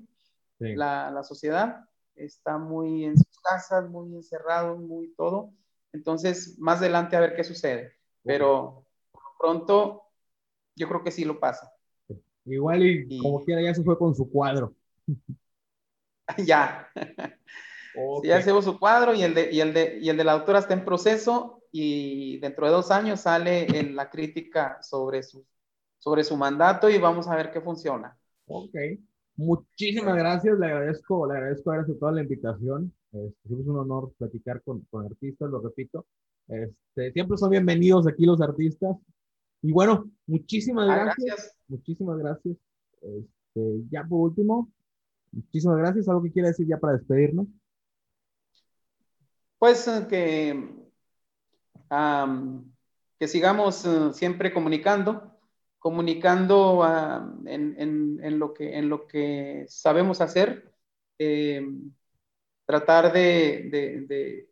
la, 0.58 1.22
sociedad 1.24 1.88
está 2.14 2.58
muy 2.58 3.06
en 3.06 3.16
sus 3.16 3.40
casas, 3.40 3.88
muy 3.88 4.14
encerrado, 4.14 4.76
muy 4.76 5.08
todo, 5.16 5.52
entonces 5.92 6.58
más 6.58 6.78
adelante 6.78 7.16
a 7.16 7.20
ver 7.20 7.34
qué 7.34 7.44
sucede, 7.44 7.94
pero 8.22 8.86
pronto 9.38 10.02
yo 10.74 10.88
creo 10.88 11.02
que 11.02 11.10
sí 11.10 11.24
lo 11.24 11.40
pasa. 11.40 11.72
Igual 12.44 12.84
y, 12.84 13.18
como 13.18 13.44
quiera 13.44 13.62
ya 13.62 13.74
se 13.74 13.82
fue 13.82 13.98
con 13.98 14.14
su 14.14 14.30
cuadro. 14.30 14.74
ya. 16.46 16.88
ya 18.22 18.42
se 18.42 18.52
fue 18.52 18.62
su 18.62 18.78
cuadro 18.78 19.14
y 19.14 19.22
el, 19.22 19.34
de, 19.34 19.52
y, 19.52 19.60
el 19.60 19.74
de, 19.74 19.98
y 20.00 20.08
el 20.08 20.16
de 20.16 20.24
la 20.24 20.32
autora 20.32 20.60
está 20.60 20.74
en 20.74 20.84
proceso 20.84 21.62
y 21.72 22.38
dentro 22.38 22.66
de 22.66 22.72
dos 22.72 22.90
años 22.90 23.20
sale 23.20 23.78
en 23.78 23.96
la 23.96 24.10
crítica 24.10 24.78
sobre 24.82 25.22
su, 25.22 25.44
sobre 25.98 26.24
su 26.24 26.36
mandato 26.36 26.88
y 26.88 26.98
vamos 26.98 27.28
a 27.28 27.36
ver 27.36 27.50
qué 27.50 27.60
funciona. 27.60 28.16
Ok. 28.46 28.74
Muchísimas 29.36 30.16
gracias, 30.16 30.58
le 30.58 30.66
agradezco, 30.66 31.26
le 31.26 31.34
agradezco 31.34 31.70
haber 31.70 31.84
aceptado 31.84 32.12
la 32.12 32.22
invitación. 32.22 32.92
Este, 33.12 33.54
es 33.54 33.66
un 33.66 33.78
honor 33.78 34.12
platicar 34.18 34.62
con, 34.62 34.80
con, 34.90 35.06
artistas, 35.06 35.50
lo 35.50 35.60
repito. 35.60 36.06
Este, 36.48 37.12
siempre 37.12 37.36
son 37.36 37.50
bienvenidos 37.50 38.06
aquí 38.06 38.24
los 38.26 38.40
artistas. 38.40 38.96
Y 39.62 39.72
bueno, 39.72 40.10
muchísimas 40.26 40.88
ah, 40.88 41.04
gracias. 41.04 41.56
Muchísimas 41.68 42.18
gracias. 42.18 42.56
Este, 43.02 43.82
ya 43.90 44.04
por 44.04 44.20
último, 44.30 44.70
muchísimas 45.32 45.78
gracias. 45.78 46.08
¿Algo 46.08 46.22
que 46.22 46.32
quiera 46.32 46.48
decir 46.48 46.66
ya 46.66 46.78
para 46.78 46.94
despedirnos? 46.94 47.46
Pues 49.58 49.88
eh, 49.88 50.06
que 50.08 50.86
que 53.18 53.28
sigamos 53.28 53.84
eh, 53.86 54.12
siempre 54.12 54.52
comunicando, 54.52 55.38
comunicando 55.78 56.84
en, 57.46 58.38
lo 58.38 58.52
que, 58.52 58.76
en 58.76 58.88
lo 58.88 59.06
que 59.06 59.66
sabemos 59.68 60.20
hacer, 60.20 60.72
eh, 61.18 61.66
tratar 62.66 63.12
de, 63.12 64.46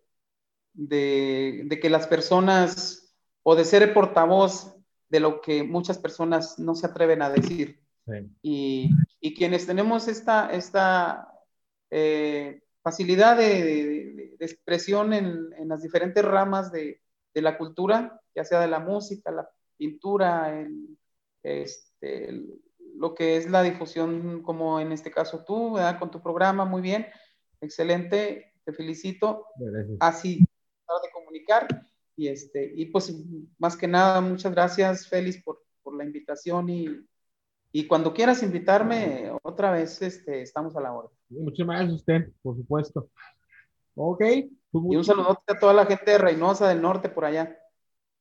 de, 0.75 1.81
que 1.81 1.91
las 1.91 2.07
personas, 2.07 3.15
o 3.43 3.55
de 3.57 3.65
ser 3.65 3.93
portavoz 3.93 4.75
de 5.09 5.21
lo 5.21 5.41
que 5.41 5.63
muchas 5.63 5.99
personas 5.99 6.59
no 6.59 6.75
se 6.75 6.87
atreven 6.87 7.23
a 7.23 7.31
decir. 7.31 7.81
Y, 8.43 8.91
quienes 9.37 9.67
tenemos 9.67 10.09
esta, 10.09 10.53
esta 10.53 11.29
eh, 11.91 12.63
facilidad 12.83 13.37
de, 13.37 14.37
expresión 14.39 15.13
en, 15.13 15.53
en, 15.57 15.69
las 15.69 15.83
diferentes 15.83 16.23
ramas 16.25 16.71
de, 16.71 17.01
de 17.33 17.43
la 17.43 17.57
cultura, 17.57 18.21
ya 18.35 18.45
sea 18.45 18.61
de 18.61 18.69
la 18.69 18.79
música, 18.79 19.31
la 19.31 19.49
pintura, 19.77 20.67
este, 21.43 22.43
lo 22.97 23.15
que 23.15 23.37
es 23.37 23.51
la 23.51 23.63
difusión, 23.63 24.43
como 24.43 24.81
en 24.81 24.93
este 24.93 25.11
caso 25.11 25.45
tú, 25.45 25.77
con 25.99 26.11
tu 26.11 26.23
programa, 26.23 26.65
muy 26.65 26.81
bien, 26.81 27.07
excelente, 27.65 28.53
te 28.65 28.73
felicito. 28.73 29.47
Así, 30.01 30.39
de 30.39 31.11
comunicar. 31.13 31.67
Y, 32.17 32.29
este, 32.29 32.73
y 32.77 32.87
pues, 32.87 33.13
más 33.59 33.77
que 33.77 33.89
nada, 33.89 34.21
muchas 34.21 34.53
gracias, 34.53 35.09
Félix, 35.09 35.43
por, 35.43 35.63
por 35.83 35.97
la 35.97 36.05
invitación 36.05 36.69
y, 36.69 36.87
y 37.73 37.87
cuando 37.87 38.15
quieras 38.15 38.43
invitarme, 38.43 39.33
otra 39.43 39.73
vez 39.73 40.01
este, 40.01 40.43
estamos 40.43 40.77
a 40.77 40.81
la 40.81 40.93
hora. 40.93 41.09
Muchas 41.29 41.67
gracias 41.67 41.91
a 41.91 41.95
usted, 41.95 42.33
por 42.43 42.57
supuesto. 42.57 43.11
Ok. 43.97 44.23
Pues 44.71 44.85
y 44.91 44.97
un 44.97 45.05
saludote 45.05 45.43
a 45.49 45.59
toda 45.59 45.73
la 45.73 45.87
gente 45.87 46.13
de 46.13 46.19
Reynosa 46.19 46.69
del 46.69 46.83
norte 46.83 47.09
por 47.09 47.25
allá. 47.25 47.59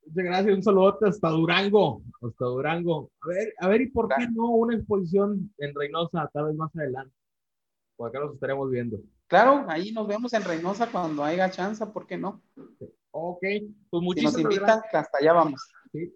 Muchas 0.06 0.26
gracias, 0.26 0.56
un 0.56 0.64
saludote 0.64 1.08
hasta 1.08 1.30
Durango, 1.30 2.02
hasta 2.22 2.46
Durango. 2.46 3.12
A 3.22 3.28
ver, 3.28 3.54
a 3.60 3.68
ver, 3.70 3.82
¿y 3.82 3.89
por 3.89 4.10
qué 4.10 4.28
no 4.32 4.50
una 4.50 4.76
exposición 4.76 5.54
en 5.60 5.74
Reynosa 5.74 6.30
tal 6.34 6.46
vez 6.46 6.56
más 6.56 6.76
adelante? 6.76 7.16
Por 7.96 8.10
acá 8.10 8.20
nos 8.20 8.34
estaremos 8.34 8.70
viendo. 8.70 8.98
Claro, 9.28 9.66
ahí 9.68 9.92
nos 9.92 10.08
vemos 10.08 10.34
en 10.34 10.44
Reynosa 10.44 10.92
cuando 10.92 11.24
haya 11.24 11.50
chance, 11.50 11.86
¿por 11.88 12.06
qué 12.06 12.18
no? 12.18 12.42
Ok, 13.12 13.42
pues 13.90 14.04
muchísimas 14.04 14.36
si 14.36 14.44
nos 14.44 14.54
invitan, 14.54 14.82
hasta 14.92 15.18
allá 15.20 15.34
vamos. 15.34 15.62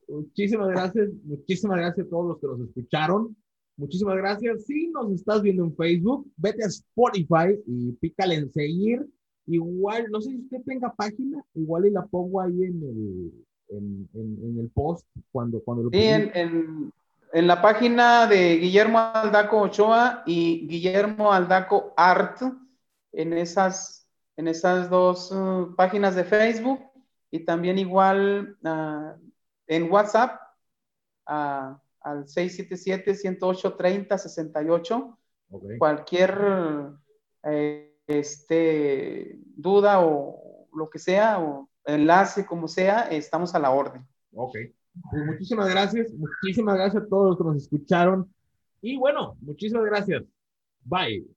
muchísimas 0.08 0.70
gracias, 0.70 1.10
muchísimas 1.24 1.78
gracias 1.78 2.06
a 2.06 2.10
todos 2.10 2.28
los 2.28 2.40
que 2.40 2.48
nos 2.48 2.68
escucharon. 2.68 3.36
Muchísimas 3.76 4.18
gracias. 4.18 4.66
Si 4.66 4.88
nos 4.88 5.12
estás 5.12 5.44
viendo 5.44 5.64
en 5.64 5.76
Facebook, 5.76 6.28
vete 6.36 6.64
a 6.64 6.68
Spotify 6.68 7.60
y 7.68 7.92
pícale 7.94 8.36
en 8.36 8.52
seguir 8.52 9.08
Igual, 9.48 10.08
no 10.12 10.20
sé 10.22 10.32
si 10.32 10.38
usted 10.40 10.62
tenga 10.66 10.94
página, 10.94 11.42
igual 11.54 11.86
y 11.86 11.92
la 11.92 12.06
pongo 12.06 12.42
ahí 12.42 12.64
en 12.64 12.84
el, 12.84 13.32
en, 13.70 14.10
en, 14.14 14.60
el 14.60 14.70
post 14.70 15.08
cuando, 15.32 15.62
cuando 15.62 15.84
lo 15.84 15.90
Sí, 15.90 16.04
en, 16.04 16.92
en, 17.32 17.48
la 17.48 17.62
página 17.62 18.28
de 18.28 18.58
Guillermo 18.58 19.00
Aldaco 19.00 19.62
Ochoa 19.62 20.24
y 20.26 20.68
Guillermo 20.68 21.32
Aldaco 21.32 21.94
Art, 21.96 22.42
en 23.18 23.34
esas, 23.34 24.08
en 24.38 24.48
esas 24.48 24.90
dos 24.90 25.30
uh, 25.32 25.76
páginas 25.76 26.16
de 26.16 26.24
Facebook 26.24 26.80
y 27.32 27.40
también 27.40 27.78
igual 27.80 28.58
uh, 28.64 29.12
en 29.66 29.92
WhatsApp 29.92 30.40
uh, 31.28 31.76
al 32.02 32.26
677-108-3068. 32.26 35.18
Cualquier 35.80 36.94
eh, 37.44 37.96
este, 38.06 39.40
duda 39.56 40.02
o 40.02 40.68
lo 40.74 40.90
que 40.90 41.00
sea, 41.00 41.40
o 41.40 41.70
enlace, 41.86 42.46
como 42.46 42.68
sea, 42.68 43.04
estamos 43.10 43.56
a 43.56 43.60
la 43.60 43.72
orden. 43.72 44.06
Ok. 44.34 44.58
Pues 45.10 45.26
muchísimas 45.26 45.70
gracias, 45.70 46.12
muchísimas 46.14 46.76
gracias 46.76 47.04
a 47.04 47.08
todos 47.08 47.30
los 47.30 47.38
que 47.38 47.46
nos 47.46 47.56
escucharon. 47.58 48.30
Y 48.82 48.98
bueno, 48.98 49.38
muchísimas 49.42 49.86
gracias. 49.86 50.26
Bye. 50.84 51.37